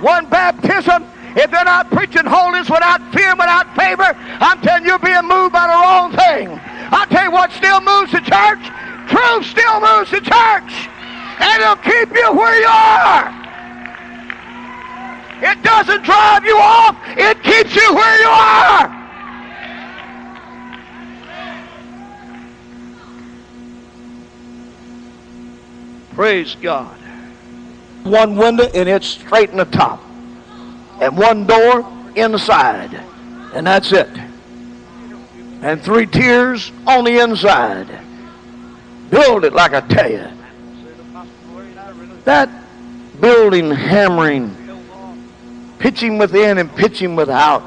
[0.00, 1.04] one baptism,
[1.36, 5.52] if they're not preaching holiness without fear, without favor, I'm telling you, you're being moved
[5.52, 6.58] by the wrong thing.
[6.90, 8.64] I'll tell you what still moves the church.
[9.08, 10.88] Truth still moves the church.
[11.40, 13.30] And it'll keep you where you are.
[15.40, 16.96] It doesn't drive you off.
[17.16, 18.97] It keeps you where you are.
[26.18, 26.96] Praise God.
[28.02, 30.02] One window and it's straight in the top.
[31.00, 32.92] And one door inside.
[33.54, 34.08] And that's it.
[35.62, 37.86] And three tiers on the inside.
[39.10, 40.26] Build it like I tell you.
[42.24, 42.50] That
[43.20, 44.56] building hammering,
[45.78, 47.62] pitching within and pitching without,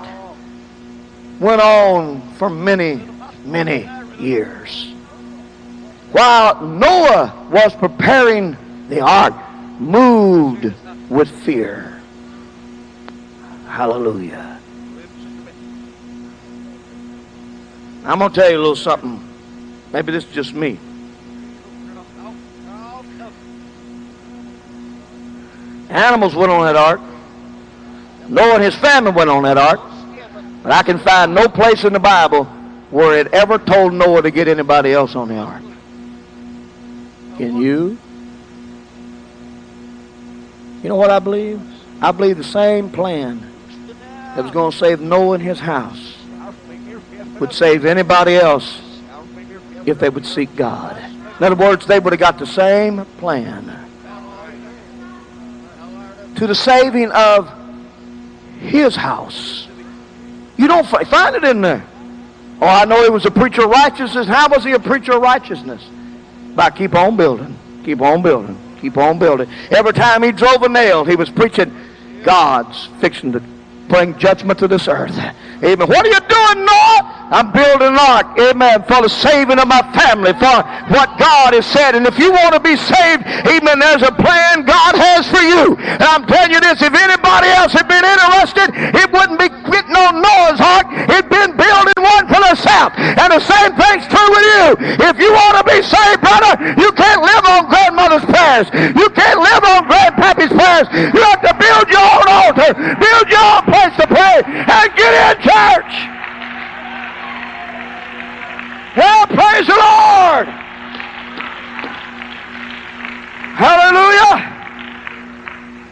[1.39, 2.99] went on for many,
[3.45, 3.89] many
[4.20, 4.90] years.
[6.12, 8.57] While Noah was preparing
[8.89, 9.34] the ark,
[9.80, 10.74] moved
[11.09, 12.01] with fear.
[13.68, 14.59] Hallelujah.
[18.03, 19.22] I'm going to tell you a little something.
[19.93, 20.80] Maybe this is just me.
[25.89, 27.01] Animals went on that ark.
[28.28, 29.80] Noah and his family went on that ark.
[30.64, 32.45] But I can find no place in the Bible
[32.89, 35.64] where it ever told Noah to get anybody else on the ark.
[37.38, 37.97] Can you?
[40.84, 41.61] You know what I believe?
[42.01, 43.47] I believe the same plan
[44.36, 46.17] that was going to save Noah and his house
[47.39, 48.82] would save anybody else
[49.86, 50.97] if they would seek God.
[51.38, 53.77] In other words, they would have got the same plan
[56.36, 57.51] to the saving of
[58.59, 59.67] his house.
[60.57, 61.86] You don't find it in there.
[62.61, 64.27] Oh, I know he was a preacher of righteousness.
[64.27, 65.84] How was he a preacher of righteousness?
[66.56, 69.49] By keep on building, keep on building, keep on building.
[69.72, 71.74] Every time he drove a nail, he was preaching,
[72.24, 73.41] God's fixing to
[73.88, 75.18] bring judgment to this earth.
[75.64, 75.88] Amen.
[75.88, 77.22] What are you doing, Noah?
[77.32, 81.64] I'm building an ark, amen, for the saving of my family, for what God has
[81.64, 81.95] said.
[81.95, 85.80] And if you want to be saved, amen, there's a plan God has for you.
[85.80, 89.95] And I'm telling you this, if anybody else had been interested, it wouldn't be getting
[89.95, 90.91] on Noah's ark.
[91.08, 92.93] It'd been building one the south.
[92.97, 94.66] And the same thing's true with you.
[95.07, 98.68] If you want to be saved, brother, you can't live on grandmother's prayers.
[98.95, 100.88] You can't live on grandpappy's prayers.
[100.91, 105.12] You have to build your own altar, build your own place to pray, and get
[105.16, 105.93] in church.
[108.97, 110.47] Well, praise the Lord.
[113.55, 114.51] Hallelujah.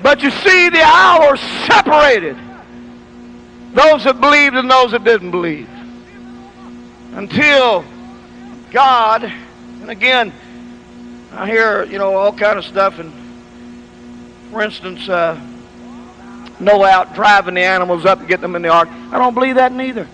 [0.02, 2.36] But you see, the hour separated
[3.74, 5.70] those that believed and those that didn't believe.
[7.20, 7.84] Until
[8.72, 10.32] God, and again,
[11.34, 12.98] I hear, you know, all kind of stuff.
[12.98, 13.12] And
[14.50, 15.38] for instance, uh,
[16.62, 18.88] Noah out driving the animals up and getting them in the ark.
[19.12, 20.08] I don't believe that neither.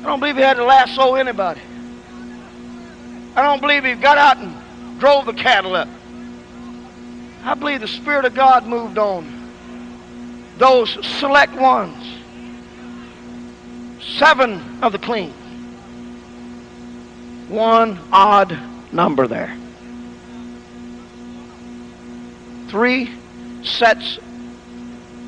[0.00, 1.60] I don't believe he had to lasso anybody.
[3.36, 5.88] I don't believe he got out and drove the cattle up.
[7.44, 9.32] I believe the Spirit of God moved on
[10.58, 12.15] those select ones.
[14.06, 15.32] Seven of the clean.
[17.48, 18.56] One odd
[18.92, 19.56] number there.
[22.68, 23.10] Three
[23.62, 24.18] sets,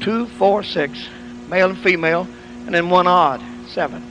[0.01, 1.09] two, four, six,
[1.49, 2.27] male and female,
[2.67, 4.03] and then one odd, seven.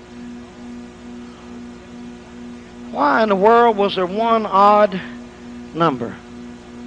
[2.92, 5.00] Why in the world was there one odd
[5.74, 6.16] number?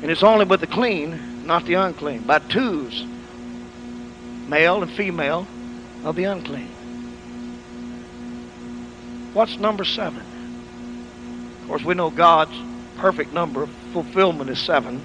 [0.02, 2.22] And it's only with the clean, not the unclean.
[2.22, 3.04] By twos,
[4.48, 5.46] male and female
[6.04, 6.68] of the unclean.
[9.32, 10.22] What's number seven?
[11.62, 12.56] Of course, we know God's
[12.96, 15.00] perfect number of fulfillment is seven.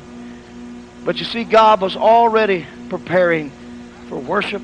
[1.03, 3.51] But you see, God was already preparing
[4.09, 4.63] for worship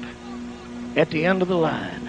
[0.95, 2.07] at the end of the line.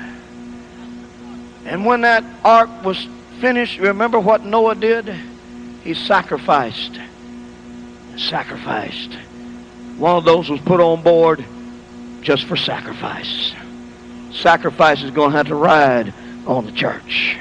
[1.67, 3.07] And when that ark was
[3.41, 5.15] finished, remember what Noah did?
[5.85, 6.99] He sacrificed.
[8.17, 9.13] Sacrificed.
[9.99, 11.45] One of those was put on board
[12.23, 13.53] just for sacrifice.
[14.33, 16.15] Sacrifice is going to have to ride
[16.47, 17.39] on the church.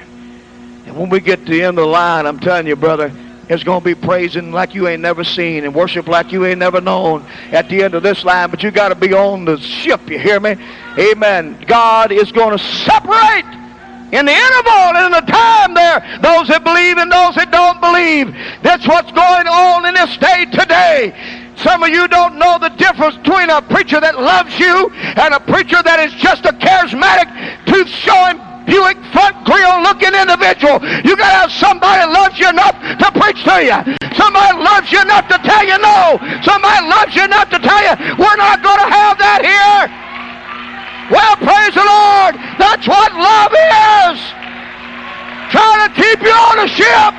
[0.85, 3.11] And when we get to the end of the line, I'm telling you, brother,
[3.49, 6.59] it's going to be praising like you ain't never seen and worship like you ain't
[6.59, 8.49] never known at the end of this line.
[8.49, 10.55] But you got to be on the ship, you hear me?
[10.97, 11.63] Amen.
[11.67, 13.45] God is going to separate
[14.11, 17.79] in the interval and in the time there, those that believe and those that don't
[17.79, 18.33] believe.
[18.61, 21.15] That's what's going on in this state today.
[21.55, 25.39] Some of you don't know the difference between a preacher that loves you and a
[25.39, 27.27] preacher that is just a charismatic,
[27.65, 30.79] tooth-showing, Buick front grill looking individual.
[31.03, 33.77] You got to have somebody loves you enough to preach to you.
[34.15, 36.19] Somebody loves you enough to tell you no.
[36.45, 39.89] Somebody loves you enough to tell you we're not going to have that here.
[41.09, 42.39] Well, praise the Lord.
[42.57, 44.19] That's what love is.
[45.51, 47.13] Trying to keep you on the ship.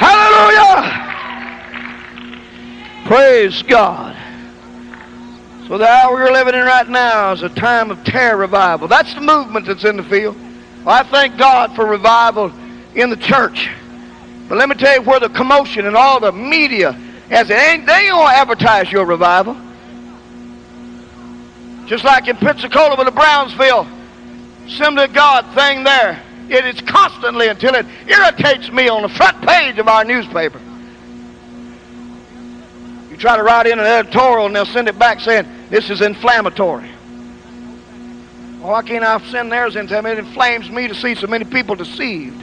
[0.00, 1.02] Hallelujah.
[3.04, 4.21] Praise God.
[5.72, 8.88] So the hour we're living in right now is a time of tare revival.
[8.88, 10.36] That's the movement that's in the field.
[10.84, 12.52] Well, I thank God for revival
[12.94, 13.70] in the church.
[14.50, 16.92] But let me tell you where the commotion and all the media
[17.30, 19.56] has it ain't they gonna advertise your revival.
[21.86, 23.88] Just like in Pensacola with the Brownsville
[24.78, 26.22] of God thing there.
[26.50, 30.60] It is constantly until it irritates me on the front page of our newspaper.
[33.10, 36.02] You try to write in an editorial and they'll send it back saying, this is
[36.02, 36.90] inflammatory.
[38.60, 39.86] Why can't I send theirs in?
[39.86, 42.42] Tell me it inflames me to see so many people deceived.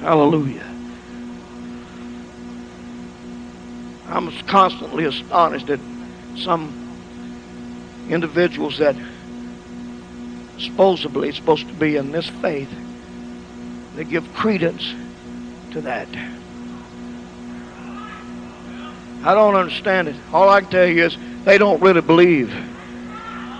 [0.00, 0.66] Hallelujah.
[4.08, 5.78] I'm constantly astonished at
[6.38, 6.74] some
[8.10, 8.96] individuals that
[10.58, 12.68] supposedly supposed to be in this faith
[13.94, 14.92] they give credence
[15.70, 16.08] to that.
[19.28, 20.16] I don't understand it.
[20.32, 22.48] All I can tell you is they don't really believe.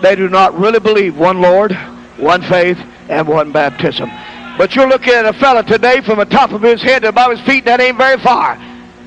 [0.00, 1.76] They do not really believe one Lord,
[2.16, 2.78] one faith,
[3.10, 4.08] and one baptism.
[4.56, 7.32] But you're looking at a fella today from the top of his head to above
[7.32, 8.56] his feet, that ain't very far.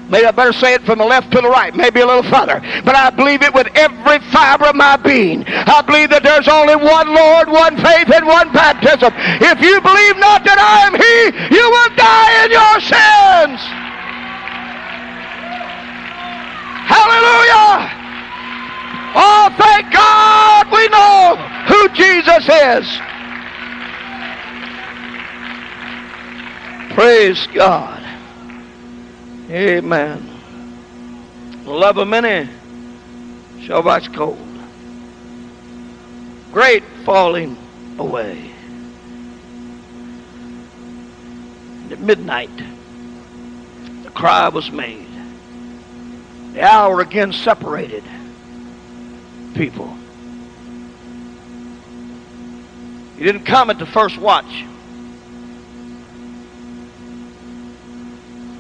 [0.07, 2.62] Maybe I better say it from the left to the right, maybe a little further.
[2.86, 5.43] But I believe it with every fiber of my being.
[5.47, 9.09] I believe that there's only one Lord, one faith, and one baptism.
[9.18, 13.81] If you believe not that I am He, you will die in your sins.
[16.92, 17.89] Hallelujah.
[19.16, 21.38] Oh, thank God we know
[21.68, 23.00] who Jesus is.
[26.94, 28.04] Praise God.
[29.50, 30.30] Amen.
[31.64, 32.50] The love of many
[33.62, 34.38] shall wax cold.
[36.52, 37.56] Great falling
[37.98, 38.52] away.
[41.89, 42.50] At midnight,
[44.04, 45.11] the cry was made.
[46.54, 48.04] The hour again separated
[49.54, 49.95] people.
[53.18, 54.66] He didn't come at the first watch.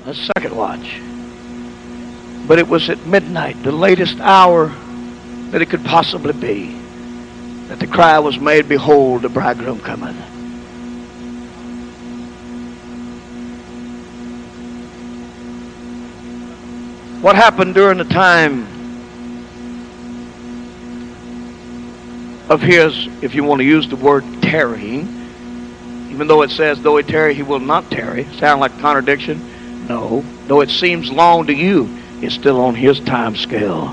[0.05, 0.99] a second watch.
[2.47, 4.67] But it was at midnight, the latest hour
[5.51, 6.73] that it could possibly be,
[7.67, 10.30] that the cry was made, Behold, the bridegroom cometh.
[17.21, 18.63] What happened during the time
[22.49, 25.07] of his, if you want to use the word tarrying,
[26.09, 29.87] even though it says, though he tarry, he will not tarry, sound like a contradiction.
[29.87, 30.25] No.
[30.47, 33.87] Though it seems long to you, it's still on his time scale.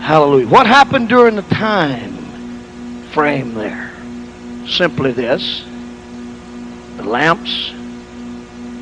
[0.00, 0.46] Hallelujah.
[0.46, 2.14] What happened during the time
[3.12, 3.90] frame there?
[4.68, 5.64] Simply this.
[6.98, 7.72] The lamps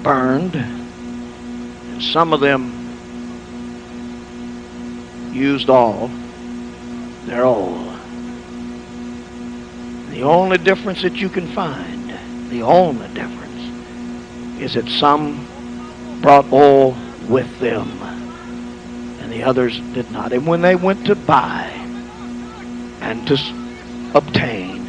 [0.02, 2.81] burned, and some of them
[5.32, 6.08] used all
[7.26, 7.84] their all.
[10.10, 12.10] The only difference that you can find,
[12.50, 16.96] the only difference, is that some brought all
[17.28, 17.88] with them,
[19.20, 20.32] and the others did not.
[20.32, 21.68] And when they went to buy
[23.00, 23.34] and to
[24.14, 24.84] obtain,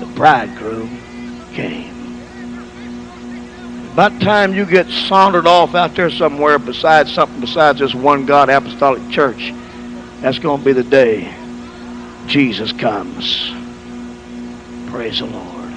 [0.00, 1.95] the bridegroom came.
[3.96, 8.50] About time you get sauntered off out there somewhere besides something besides this one God
[8.50, 9.54] apostolic church,
[10.20, 11.34] that's going to be the day
[12.26, 13.54] Jesus comes.
[14.90, 15.72] Praise the Lord.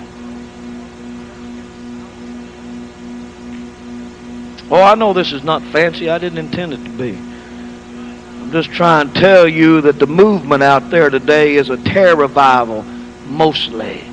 [4.70, 6.10] Oh, I know this is not fancy.
[6.10, 7.12] I didn't intend it to be.
[7.12, 12.18] I'm just trying to tell you that the movement out there today is a tare
[12.18, 14.09] revival, mostly.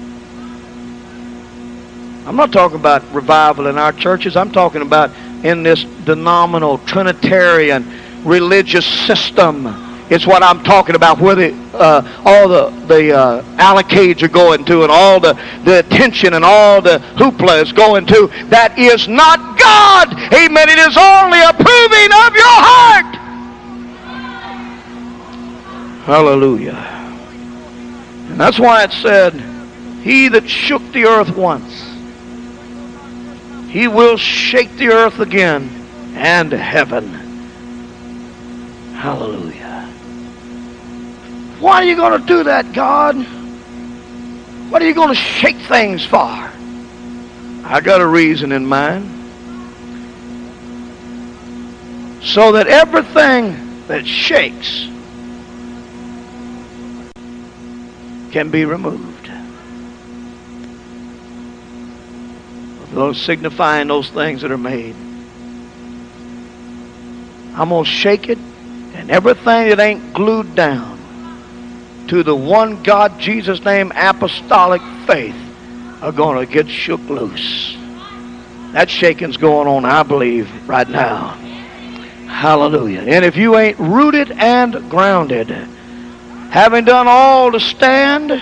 [2.26, 4.36] I'm not talking about revival in our churches.
[4.36, 5.14] I'm talking about
[5.44, 9.66] in this denominational Trinitarian religious system
[10.08, 14.64] it's what I'm talking about, where the, uh, all the, the uh, allocates are going
[14.66, 18.28] to and all the, the attention and all the hoopla is going to.
[18.48, 20.12] That is not God.
[20.32, 20.68] Amen.
[20.68, 23.16] It is only approving of your heart.
[26.06, 26.76] Hallelujah.
[28.30, 29.34] And that's why it said,
[30.04, 31.72] He that shook the earth once,
[33.76, 35.68] he will shake the earth again
[36.14, 37.06] and heaven.
[38.94, 39.82] Hallelujah.
[41.60, 43.16] Why are you going to do that, God?
[44.70, 46.16] What are you going to shake things for?
[46.16, 49.10] I got a reason in mind.
[52.24, 54.86] So that everything that shakes
[58.32, 59.15] can be removed.
[62.96, 64.94] Those signifying those things that are made.
[67.54, 73.20] I'm going to shake it, and everything that ain't glued down to the one God,
[73.20, 75.36] Jesus' name, apostolic faith
[76.00, 77.76] are going to get shook loose.
[78.72, 81.28] That shaking's going on, I believe, right now.
[82.28, 83.02] Hallelujah.
[83.02, 85.50] And if you ain't rooted and grounded
[86.50, 88.32] Having done all to stand,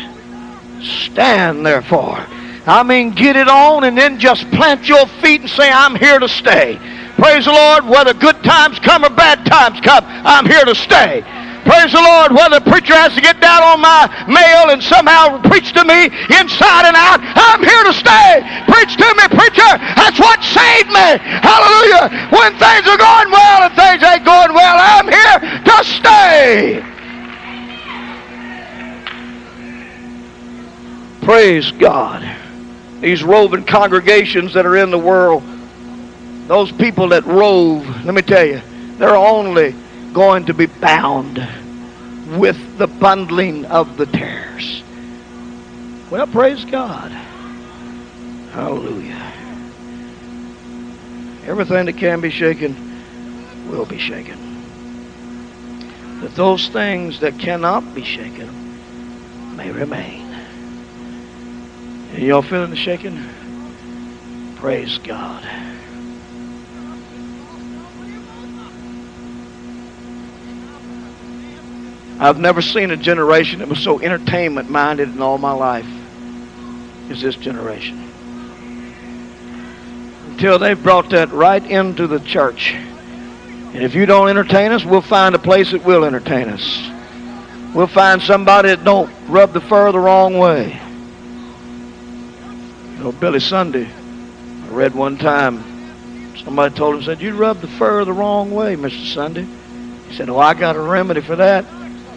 [0.85, 2.25] stand therefore.
[2.67, 6.19] I mean, get it on and then just plant your feet and say, I'm here
[6.19, 6.81] to stay.
[7.17, 11.23] Praise the Lord, whether good times come or bad times come, I'm here to stay.
[11.65, 15.41] Praise the Lord, whether the preacher has to get down on my mail and somehow
[15.49, 18.45] preach to me inside and out, I'm here to stay.
[18.69, 19.73] Preach to me, preacher.
[19.97, 21.17] That's what saved me.
[21.41, 22.29] Hallelujah.
[22.33, 26.85] When things are going well and things ain't going well, I'm here to stay.
[31.25, 32.21] Praise God.
[33.01, 35.43] These roving congregations that are in the world,
[36.49, 38.61] those people that rove, let me tell you,
[38.99, 39.73] they're only
[40.13, 41.37] going to be bound
[42.39, 44.83] with the bundling of the tares.
[46.11, 47.11] Well, praise God.
[48.53, 49.33] Hallelujah.
[51.47, 54.39] Everything that can be shaken will be shaken.
[56.21, 60.24] That those things that cannot be shaken may remain.
[62.17, 63.23] Y'all feeling the shaking?
[64.57, 65.43] Praise God.
[72.21, 75.87] I've never seen a generation that was so entertainment minded in all my life
[77.11, 78.01] as this generation.
[80.31, 82.73] Until they've brought that right into the church.
[82.75, 87.75] And if you don't entertain us, we'll find a place that will entertain us.
[87.75, 90.81] We'll find somebody that don't rub the fur the wrong way.
[92.95, 97.67] You know, Billy Sunday, I read one time, somebody told him, said, you rub the
[97.67, 99.13] fur the wrong way, Mr.
[99.13, 99.49] Sunday.
[100.09, 101.65] He said, oh, I got a remedy for that.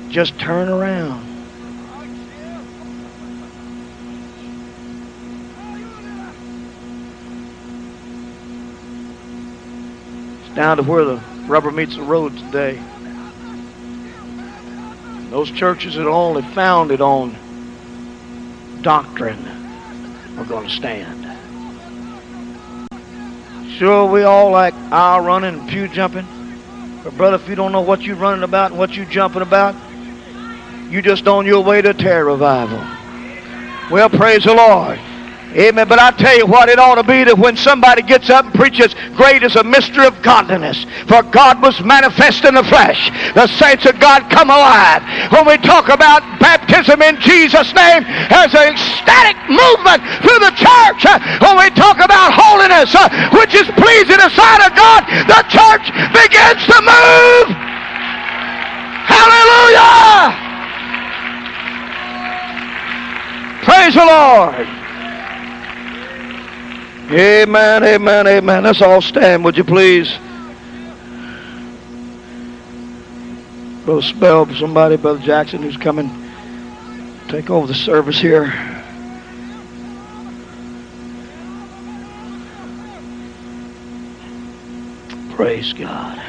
[0.10, 1.26] Just turn around.
[10.46, 12.80] It's down to where the rubber meets the road today.
[15.32, 17.36] Those churches are only founded on
[18.84, 19.57] doctrine
[20.38, 21.26] are going to stand.
[23.78, 26.26] Sure, we all like aisle running and pew jumping.
[27.04, 29.76] But brother, if you don't know what you're running about and what you're jumping about,
[30.90, 32.80] you're just on your way to tare revival.
[33.92, 35.00] Well, praise the Lord.
[35.56, 35.88] Amen.
[35.88, 38.54] But I tell you what, it ought to be that when somebody gets up and
[38.54, 40.84] preaches, great is a mystery of godliness.
[41.08, 43.08] For God was manifest in the flesh.
[43.32, 45.08] The saints of God come alive.
[45.32, 51.08] When we talk about baptism in Jesus' name, there's an ecstatic movement through the church.
[51.40, 53.08] When we talk about holiness, uh,
[53.40, 57.48] which is pleasing in the sight of God, the church begins to move.
[59.08, 60.36] Hallelujah!
[63.64, 64.87] Praise the Lord.
[67.10, 68.64] Amen, amen, amen.
[68.64, 70.14] Let's all stand, would you please?
[73.86, 76.12] Brother Spell, somebody, Brother Jackson, who's coming
[77.30, 78.52] take over the service here.
[85.36, 86.22] Praise God.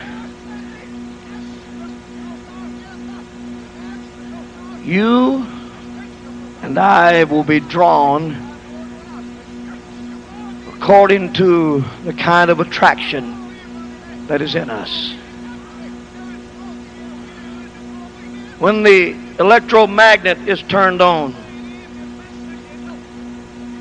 [4.85, 5.45] You
[6.63, 8.48] and I will be drawn
[10.89, 15.13] according to the kind of attraction that is in us.
[18.59, 21.35] When the electromagnet is turned on,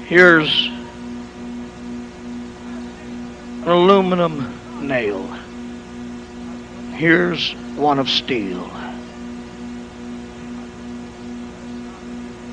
[0.08, 0.66] here's
[3.56, 5.26] an aluminum nail.
[6.98, 8.70] Here's one of steel.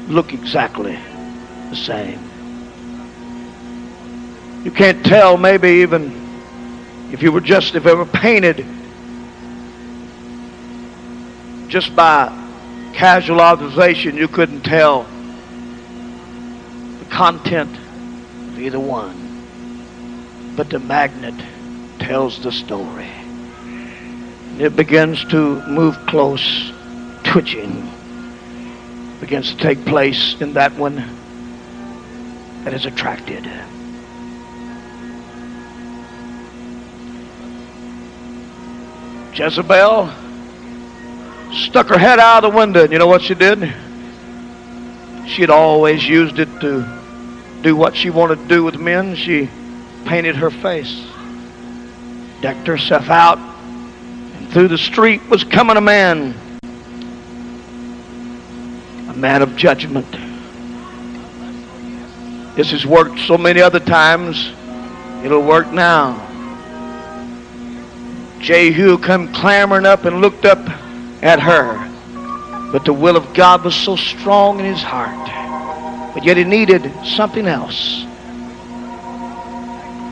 [0.07, 0.97] look exactly
[1.71, 2.34] the same.
[4.65, 8.67] You can't tell, maybe even if you were just, if it were painted
[11.69, 12.33] just by
[12.95, 15.03] casual observation, you couldn't tell
[16.99, 20.55] the content of either one.
[20.57, 21.35] But the magnet
[21.99, 23.05] tells the story.
[23.05, 26.73] And It begins to move close,
[27.25, 27.91] twitching
[29.21, 30.97] begins to take place in that one
[32.65, 33.51] that is attracted.
[39.35, 40.13] Jezebel
[41.53, 43.61] stuck her head out of the window, and you know what she did?
[45.27, 46.87] She had always used it to
[47.63, 49.17] do what she wanted to do with men.
[49.17, 49.49] She
[50.05, 51.05] painted her face,
[52.41, 56.35] decked herself out, and through the street was coming a man
[59.09, 60.11] a man of judgment.
[62.57, 64.53] This has worked so many other times,
[65.25, 66.34] it'll work now.
[68.45, 70.59] Jehu come clambering up and looked up
[71.23, 71.79] at her.
[72.71, 76.13] But the will of God was so strong in his heart.
[76.13, 78.03] But yet he needed something else.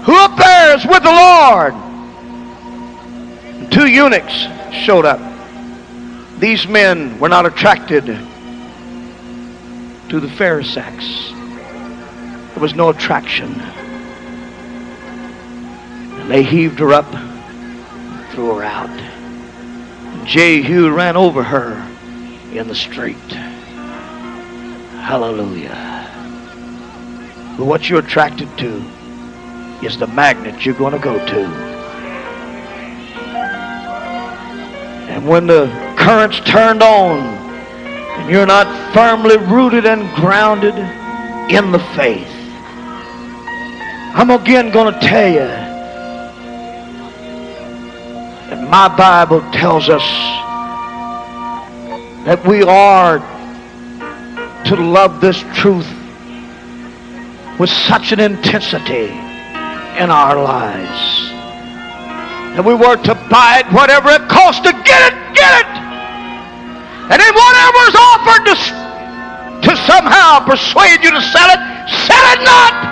[0.06, 1.74] Who up there is with the Lord?
[3.54, 5.20] And two eunuchs showed up.
[6.40, 8.06] These men were not attracted
[10.08, 11.04] to the fair sex.
[12.54, 13.60] There was no attraction.
[16.20, 17.12] And they heaved her up,
[18.32, 18.90] threw her out.
[20.26, 21.74] Jehu ran over her
[22.52, 23.16] in the street.
[25.02, 26.08] Hallelujah.
[27.58, 28.82] But what you're attracted to
[29.82, 31.44] is the magnet you're going to go to.
[35.10, 35.66] And when the
[35.98, 40.74] current's turned on and you're not firmly rooted and grounded
[41.52, 42.28] in the faith,
[44.14, 45.61] I'm again going to tell you
[48.72, 50.02] my Bible tells us
[52.24, 53.18] that we are
[54.64, 55.84] to love this truth
[57.60, 59.12] with such an intensity
[60.00, 61.28] in our lives.
[62.56, 65.68] And we were to buy it whatever it costs to get it, get it.
[67.12, 68.54] And then whatever is offered to,
[69.68, 71.60] to somehow persuade you to sell it,
[72.08, 72.91] sell it not.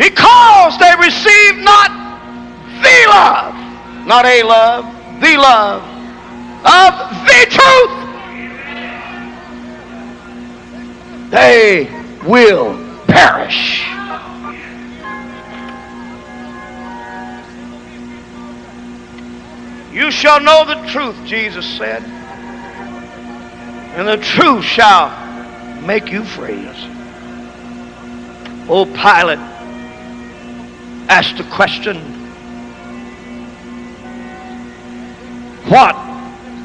[0.00, 1.90] Because they receive not
[2.80, 3.54] the love,
[4.06, 4.86] not a love,
[5.20, 5.82] the love
[6.64, 6.94] of
[7.26, 7.90] the truth.
[11.30, 11.90] They
[12.26, 12.78] will
[13.08, 13.84] perish.
[19.92, 22.02] You shall know the truth, Jesus said,
[23.94, 25.10] and the truth shall
[25.82, 26.66] make you free.
[28.66, 29.59] Old Pilate
[31.10, 31.96] asked the question,
[35.68, 35.96] What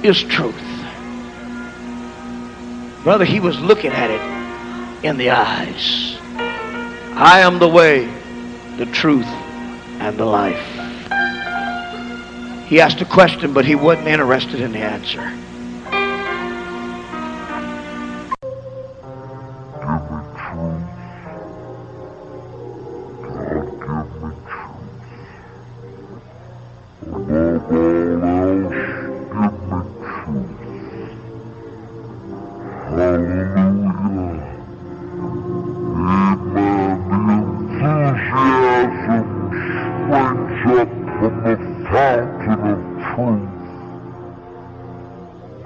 [0.06, 0.56] is truth?
[3.04, 6.18] Brother, he was looking at it in the eyes.
[7.18, 8.06] I am the way,
[8.78, 10.64] the truth, and the life.
[12.68, 15.45] He asked a question, but he wasn't interested in the answer.
[43.16, 43.49] truth.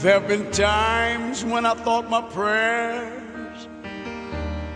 [0.00, 3.66] There have been times when I thought my prayers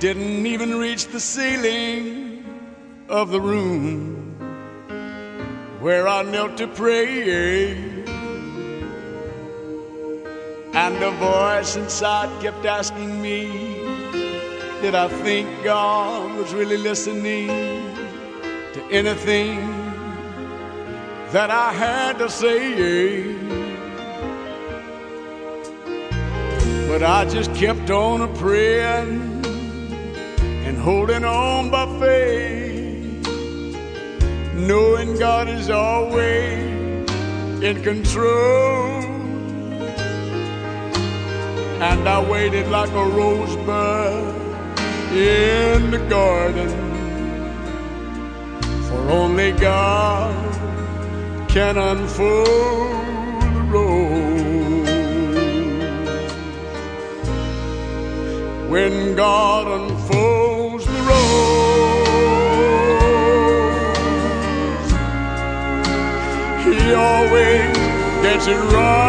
[0.00, 2.44] didn't even reach the ceiling
[3.08, 4.34] of the room
[5.78, 7.72] where I knelt to pray.
[10.74, 13.46] And a voice inside kept asking me,
[14.82, 19.60] Did I think God was really listening to anything
[21.30, 23.41] that I had to say?
[26.92, 29.46] But I just kept on a praying
[30.66, 33.26] and holding on by faith,
[34.52, 36.60] knowing God is always
[37.62, 39.00] in control.
[41.80, 44.36] And I waited like a rosebud
[45.14, 46.68] in the garden,
[48.82, 52.46] for only God can unfold
[53.54, 54.51] the rose.
[58.72, 61.32] When God unfolds the rose,
[66.64, 67.76] He always
[68.22, 69.02] gets it right.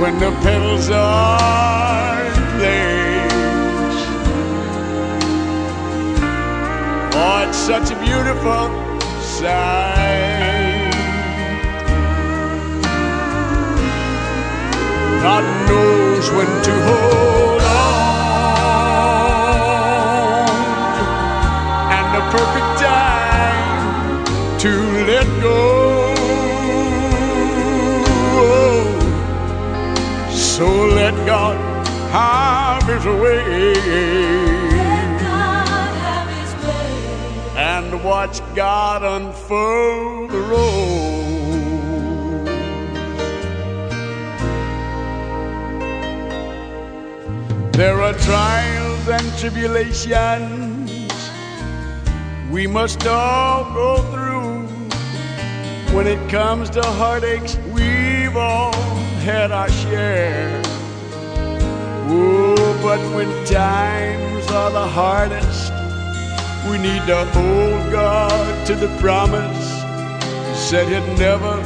[0.00, 3.98] when the petals are in place.
[7.12, 8.70] Oh, it's such a beautiful
[9.20, 9.99] sight.
[15.22, 18.08] God knows when to hold on
[21.96, 24.24] and the perfect time
[24.60, 24.70] to
[25.10, 25.58] let go.
[30.30, 31.56] So let God
[32.12, 33.74] have His way
[37.56, 41.09] and watch God unfold the road.
[47.80, 50.90] There are trials and tribulations
[52.50, 54.66] we must all go through.
[55.96, 58.74] When it comes to heartaches, we've all
[59.24, 60.60] had our share.
[62.10, 65.72] Oh, but when times are the hardest,
[66.70, 69.70] we need to hold God to the promise.
[70.50, 71.56] He said He'd never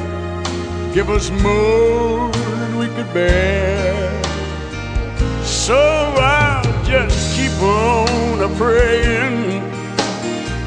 [0.94, 4.23] give us more than we could bear.
[5.64, 9.62] So I'll just keep on a praying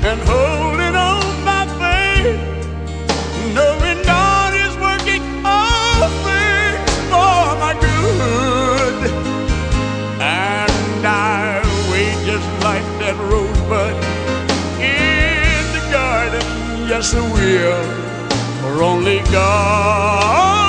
[0.04, 2.42] and holding on by faith,
[3.54, 9.12] knowing God is working all things for my good.
[10.20, 13.94] And I wait just like that rosebud
[14.82, 16.42] in the garden.
[16.90, 17.84] Yes, I will,
[18.64, 20.67] for only God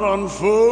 [0.00, 0.71] unfold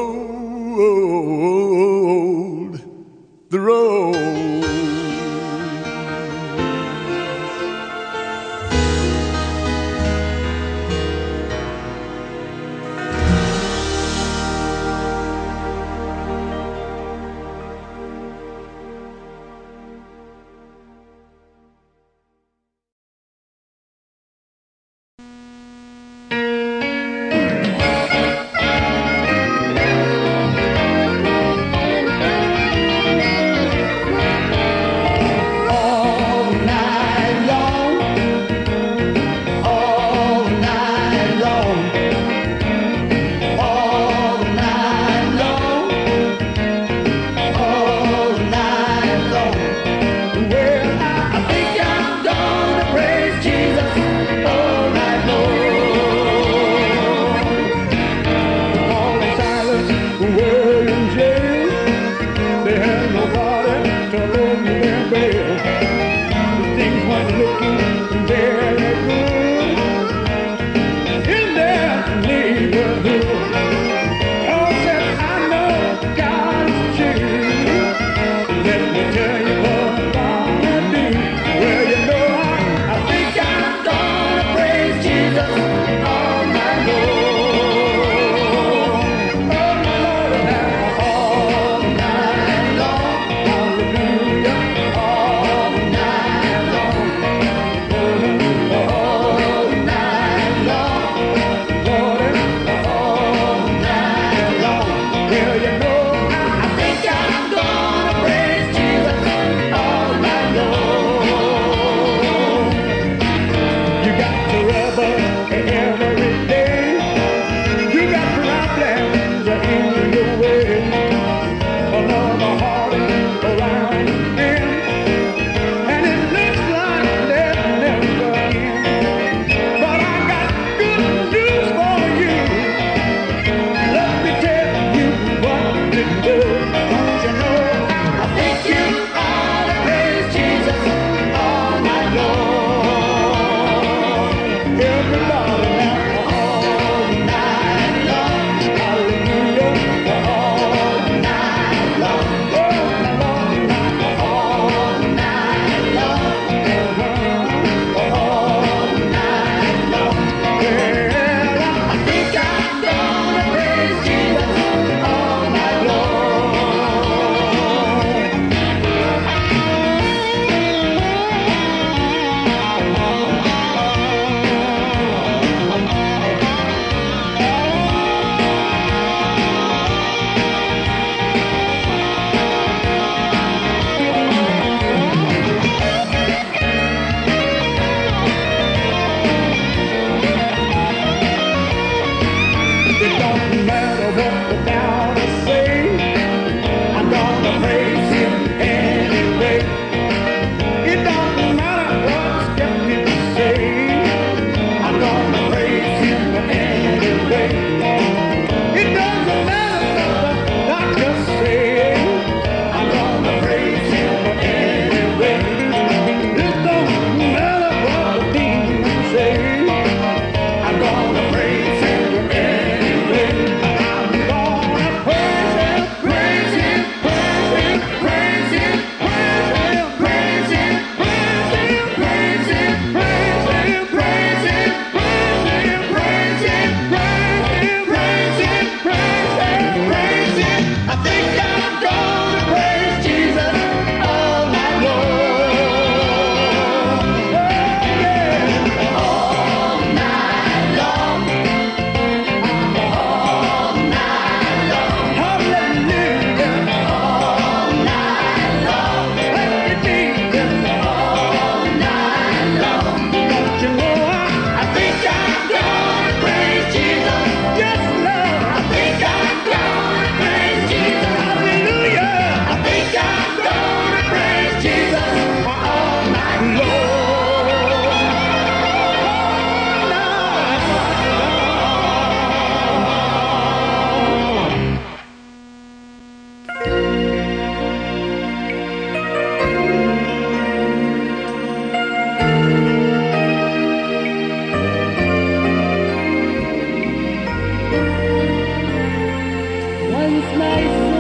[300.11, 301.00] once my soul.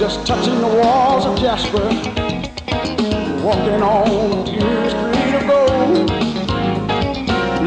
[0.00, 1.84] just touching the walls of Jasper,
[3.44, 6.08] walking on tears green of gold.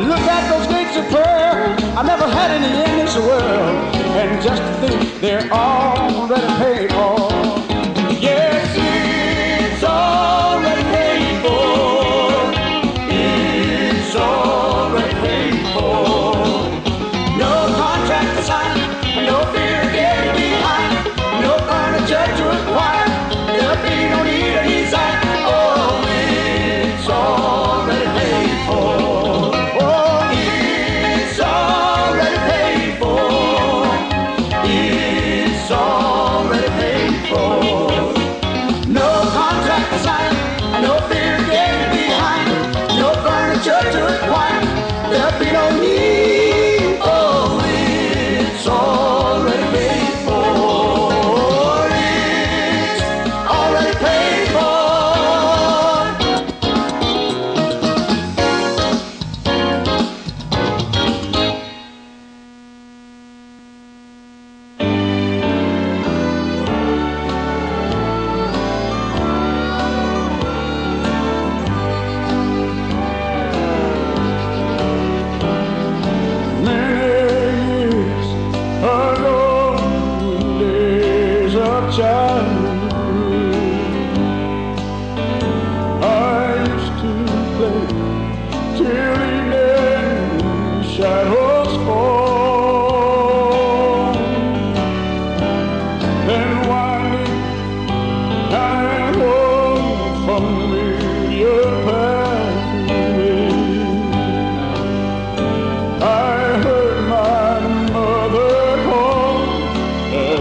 [0.09, 4.63] Look at those gates of prayer, I never had any in this world, and just
[4.81, 7.22] think they're already paid for.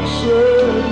[0.05, 0.92] said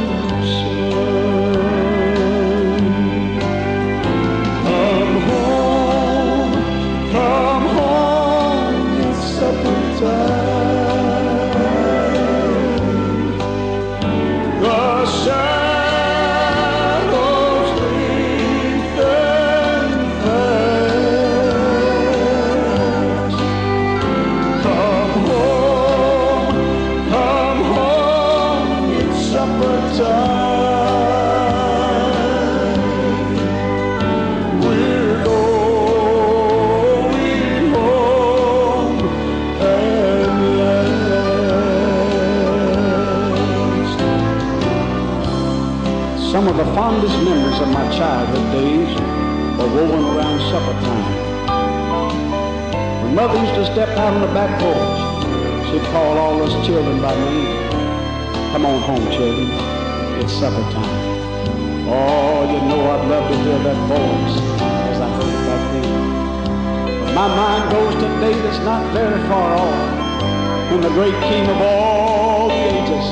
[71.00, 73.06] great King of all the ages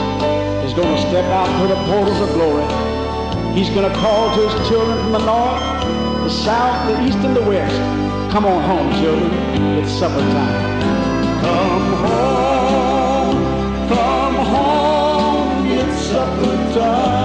[0.62, 2.62] is going to step out through the portals of glory.
[3.54, 5.62] He's going to call to his children from the north,
[6.22, 7.76] the south, the east, and the west.
[8.30, 9.32] Come on home, children.
[9.78, 10.80] It's supper time.
[11.40, 15.66] Come home, come home.
[15.68, 17.17] It's supper time.